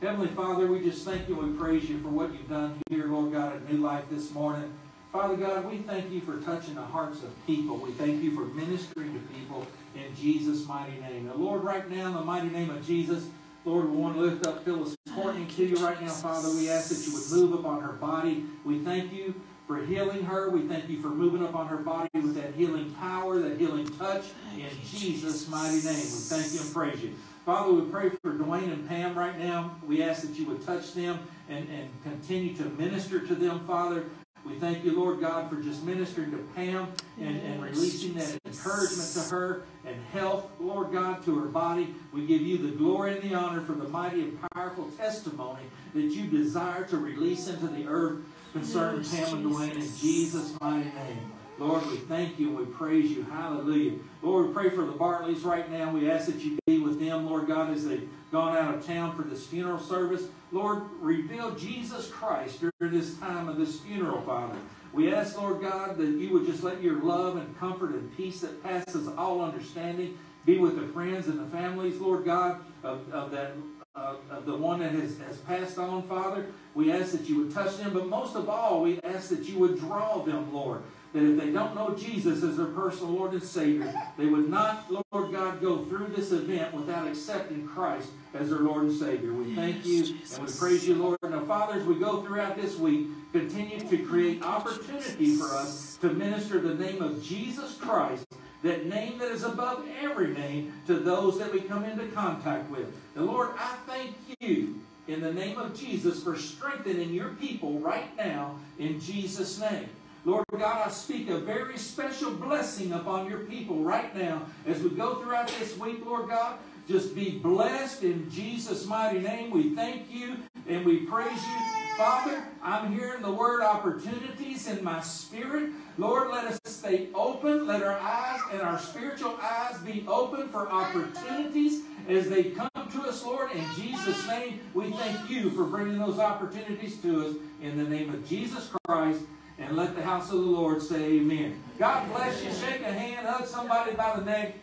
Heavenly 0.00 0.28
Father, 0.28 0.66
we 0.66 0.82
just 0.82 1.04
thank 1.04 1.28
you 1.28 1.36
we 1.36 1.56
praise 1.56 1.88
you 1.88 2.00
for 2.00 2.08
what 2.08 2.32
you've 2.32 2.48
done 2.48 2.78
here, 2.90 3.06
Lord 3.06 3.32
God, 3.32 3.56
at 3.56 3.72
New 3.72 3.78
Life 3.78 4.04
this 4.10 4.32
morning. 4.32 4.72
Father 5.14 5.36
God, 5.36 5.70
we 5.70 5.78
thank 5.78 6.10
you 6.10 6.20
for 6.22 6.38
touching 6.38 6.74
the 6.74 6.82
hearts 6.82 7.22
of 7.22 7.46
people. 7.46 7.76
We 7.76 7.92
thank 7.92 8.20
you 8.20 8.34
for 8.34 8.46
ministering 8.46 9.14
to 9.14 9.20
people 9.32 9.64
in 9.94 10.12
Jesus' 10.16 10.66
mighty 10.66 10.98
name. 11.00 11.30
And 11.30 11.40
Lord, 11.40 11.62
right 11.62 11.88
now, 11.88 12.08
in 12.08 12.14
the 12.14 12.20
mighty 12.20 12.48
name 12.48 12.68
of 12.70 12.84
Jesus, 12.84 13.24
Lord, 13.64 13.88
we 13.88 13.96
want 13.96 14.16
to 14.16 14.22
lift 14.22 14.44
up 14.44 14.64
Phyllis 14.64 14.96
Courtney 15.14 15.46
to 15.46 15.66
you 15.66 15.76
right 15.76 16.02
now, 16.02 16.08
Father. 16.08 16.50
We 16.50 16.68
ask 16.68 16.88
that 16.88 17.06
you 17.06 17.12
would 17.12 17.30
move 17.30 17.60
upon 17.60 17.80
her 17.82 17.92
body. 17.92 18.44
We 18.64 18.80
thank 18.80 19.12
you 19.12 19.40
for 19.68 19.84
healing 19.86 20.24
her. 20.24 20.50
We 20.50 20.66
thank 20.66 20.88
you 20.88 21.00
for 21.00 21.10
moving 21.10 21.44
upon 21.44 21.68
her 21.68 21.76
body 21.76 22.10
with 22.14 22.34
that 22.34 22.54
healing 22.54 22.90
power, 22.94 23.38
that 23.38 23.56
healing 23.56 23.86
touch 23.96 24.24
in 24.58 24.68
Jesus' 24.84 25.46
mighty 25.46 25.76
name. 25.76 25.94
We 25.94 26.02
thank 26.26 26.52
you 26.52 26.60
and 26.60 26.74
praise 26.74 27.00
you. 27.00 27.14
Father, 27.46 27.72
we 27.72 27.88
pray 27.88 28.08
for 28.08 28.32
Dwayne 28.32 28.72
and 28.72 28.88
Pam 28.88 29.16
right 29.16 29.38
now. 29.38 29.76
We 29.86 30.02
ask 30.02 30.22
that 30.22 30.36
you 30.36 30.46
would 30.46 30.66
touch 30.66 30.92
them 30.92 31.20
and, 31.48 31.68
and 31.68 31.88
continue 32.02 32.56
to 32.56 32.64
minister 32.64 33.24
to 33.24 33.34
them, 33.36 33.64
Father. 33.64 34.06
We 34.44 34.54
thank 34.56 34.84
you, 34.84 34.98
Lord 34.98 35.20
God, 35.20 35.48
for 35.48 35.56
just 35.56 35.84
ministering 35.84 36.30
to 36.32 36.36
Pam 36.54 36.88
and, 37.18 37.40
and 37.40 37.62
releasing 37.62 38.14
that 38.14 38.38
encouragement 38.44 39.10
to 39.14 39.20
her 39.34 39.62
and 39.86 39.96
health, 40.12 40.50
Lord 40.60 40.92
God, 40.92 41.24
to 41.24 41.38
her 41.38 41.46
body. 41.46 41.94
We 42.12 42.26
give 42.26 42.42
you 42.42 42.58
the 42.58 42.76
glory 42.76 43.18
and 43.18 43.22
the 43.22 43.34
honor 43.34 43.62
for 43.62 43.72
the 43.72 43.88
mighty 43.88 44.20
and 44.20 44.38
powerful 44.52 44.90
testimony 44.98 45.62
that 45.94 46.02
you 46.02 46.26
desire 46.26 46.84
to 46.84 46.98
release 46.98 47.48
into 47.48 47.68
the 47.68 47.86
earth 47.86 48.18
concerning 48.52 49.04
Pam 49.04 49.34
and 49.34 49.46
Dwayne 49.46 49.74
in 49.74 49.96
Jesus' 49.98 50.52
mighty 50.60 50.90
name. 50.90 51.32
Lord, 51.58 51.86
we 51.86 51.96
thank 51.96 52.38
you 52.38 52.48
and 52.48 52.58
we 52.58 52.64
praise 52.66 53.10
you. 53.10 53.22
Hallelujah. 53.22 53.98
Lord, 54.22 54.48
we 54.48 54.52
pray 54.52 54.70
for 54.70 54.84
the 54.84 54.92
Bartleys 54.92 55.44
right 55.44 55.70
now. 55.70 55.90
We 55.90 56.10
ask 56.10 56.26
that 56.26 56.40
you 56.40 56.58
be 56.66 56.80
with 56.80 56.98
them, 56.98 57.26
Lord 57.26 57.46
God, 57.46 57.70
as 57.70 57.86
they've 57.86 58.08
gone 58.34 58.56
out 58.56 58.74
of 58.74 58.84
town 58.84 59.14
for 59.14 59.22
this 59.22 59.46
funeral 59.46 59.78
service. 59.78 60.24
Lord, 60.50 60.82
reveal 61.00 61.54
Jesus 61.54 62.08
Christ 62.08 62.60
during 62.60 62.92
this 62.92 63.16
time 63.18 63.48
of 63.48 63.56
this 63.56 63.78
funeral, 63.78 64.22
Father. 64.22 64.56
We 64.92 65.14
ask, 65.14 65.40
Lord 65.40 65.62
God, 65.62 65.96
that 65.98 66.08
you 66.08 66.32
would 66.32 66.44
just 66.44 66.64
let 66.64 66.82
your 66.82 67.00
love 67.00 67.36
and 67.36 67.56
comfort 67.60 67.90
and 67.90 68.14
peace 68.16 68.40
that 68.40 68.60
passes 68.60 69.06
all 69.16 69.40
understanding 69.40 70.18
be 70.44 70.58
with 70.58 70.74
the 70.74 70.88
friends 70.88 71.28
and 71.28 71.38
the 71.38 71.46
families, 71.46 72.00
Lord 72.00 72.24
God, 72.24 72.58
of, 72.82 73.08
of 73.12 73.30
that 73.30 73.52
uh, 73.96 74.16
of 74.28 74.44
the 74.44 74.56
one 74.56 74.80
that 74.80 74.90
has, 74.90 75.16
has 75.18 75.36
passed 75.38 75.78
on, 75.78 76.02
Father. 76.02 76.46
We 76.74 76.90
ask 76.90 77.12
that 77.12 77.28
you 77.28 77.36
would 77.38 77.54
touch 77.54 77.76
them, 77.76 77.92
but 77.94 78.08
most 78.08 78.34
of 78.34 78.48
all, 78.48 78.82
we 78.82 79.00
ask 79.02 79.28
that 79.28 79.44
you 79.44 79.60
would 79.60 79.78
draw 79.78 80.20
them, 80.24 80.52
Lord. 80.52 80.82
That 81.14 81.22
if 81.22 81.38
they 81.38 81.50
don't 81.52 81.76
know 81.76 81.94
Jesus 81.94 82.42
as 82.42 82.56
their 82.56 82.66
personal 82.66 83.12
Lord 83.12 83.32
and 83.32 83.42
Savior, 83.42 83.94
they 84.18 84.26
would 84.26 84.50
not, 84.50 84.90
Lord 84.90 85.32
God, 85.32 85.60
go 85.62 85.84
through 85.84 86.08
this 86.08 86.32
event 86.32 86.74
without 86.74 87.06
accepting 87.06 87.68
Christ 87.68 88.08
as 88.34 88.50
their 88.50 88.58
Lord 88.58 88.84
and 88.84 88.98
Savior. 88.98 89.32
We 89.32 89.54
thank 89.54 89.86
you 89.86 90.16
and 90.34 90.46
we 90.46 90.52
praise 90.52 90.88
you, 90.88 90.96
Lord. 90.96 91.18
Now, 91.22 91.44
Father, 91.44 91.78
as 91.78 91.84
we 91.84 92.00
go 92.00 92.22
throughout 92.22 92.56
this 92.60 92.76
week, 92.76 93.06
continue 93.32 93.78
to 93.78 93.98
create 93.98 94.42
opportunity 94.42 95.36
for 95.36 95.46
us 95.54 95.96
to 96.00 96.10
minister 96.10 96.60
the 96.60 96.74
name 96.74 97.00
of 97.00 97.22
Jesus 97.22 97.76
Christ 97.76 98.26
that 98.64 98.86
name 98.86 99.18
that 99.18 99.30
is 99.30 99.44
above 99.44 99.84
every 100.00 100.28
name 100.28 100.72
to 100.86 100.94
those 100.94 101.38
that 101.38 101.52
we 101.52 101.60
come 101.60 101.84
into 101.84 102.06
contact 102.08 102.68
with. 102.70 102.86
And 103.14 103.26
Lord, 103.26 103.50
I 103.58 103.76
thank 103.86 104.16
you 104.40 104.80
in 105.06 105.20
the 105.20 105.32
name 105.32 105.58
of 105.58 105.78
Jesus 105.78 106.22
for 106.22 106.36
strengthening 106.36 107.12
your 107.12 107.28
people 107.34 107.78
right 107.78 108.16
now 108.16 108.56
in 108.78 108.98
Jesus' 108.98 109.60
name. 109.60 109.88
Lord 110.26 110.44
God, 110.50 110.86
I 110.86 110.90
speak 110.90 111.28
a 111.28 111.38
very 111.38 111.76
special 111.76 112.30
blessing 112.30 112.92
upon 112.92 113.28
your 113.28 113.40
people 113.40 113.84
right 113.84 114.16
now 114.16 114.46
as 114.66 114.82
we 114.82 114.88
go 114.90 115.16
throughout 115.16 115.48
this 115.58 115.76
week, 115.76 116.04
Lord 116.04 116.30
God. 116.30 116.56
Just 116.88 117.14
be 117.14 117.38
blessed 117.38 118.04
in 118.04 118.30
Jesus' 118.30 118.86
mighty 118.86 119.18
name. 119.18 119.50
We 119.50 119.74
thank 119.74 120.10
you 120.10 120.36
and 120.66 120.84
we 120.86 121.00
praise 121.00 121.30
you. 121.30 121.96
Father, 121.98 122.42
I'm 122.62 122.92
hearing 122.92 123.20
the 123.20 123.30
word 123.30 123.62
opportunities 123.62 124.66
in 124.66 124.82
my 124.82 125.00
spirit. 125.02 125.70
Lord, 125.98 126.30
let 126.30 126.46
us 126.46 126.58
stay 126.64 127.08
open. 127.14 127.66
Let 127.66 127.82
our 127.82 127.98
eyes 127.98 128.40
and 128.50 128.62
our 128.62 128.78
spiritual 128.78 129.38
eyes 129.42 129.78
be 129.78 130.06
open 130.08 130.48
for 130.48 130.70
opportunities 130.70 131.82
as 132.08 132.30
they 132.30 132.44
come 132.44 132.70
to 132.74 133.02
us, 133.02 133.24
Lord. 133.24 133.52
In 133.52 133.64
Jesus' 133.76 134.26
name, 134.26 134.60
we 134.72 134.90
thank 134.90 135.30
you 135.30 135.50
for 135.50 135.64
bringing 135.64 135.98
those 135.98 136.18
opportunities 136.18 136.96
to 137.02 137.26
us 137.26 137.36
in 137.62 137.76
the 137.76 137.84
name 137.84 138.12
of 138.12 138.26
Jesus 138.26 138.70
Christ. 138.86 139.20
And 139.58 139.76
let 139.76 139.94
the 139.94 140.02
house 140.02 140.32
of 140.32 140.38
the 140.38 140.44
Lord 140.44 140.82
say 140.82 141.04
amen. 141.14 141.62
God 141.78 142.08
bless 142.12 142.42
you. 142.42 142.50
Shake 142.52 142.82
a 142.82 142.92
hand, 142.92 143.26
hug 143.26 143.46
somebody 143.46 143.92
by 143.92 144.16
the 144.16 144.24
neck, 144.24 144.56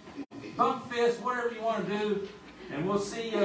bump 0.57 0.91
fist, 0.91 1.21
whatever 1.21 1.53
you 1.53 1.61
want 1.61 1.87
to 1.87 1.97
do. 1.97 2.27
And 2.73 2.87
we'll 2.87 2.99
see 2.99 3.31
you. 3.31 3.37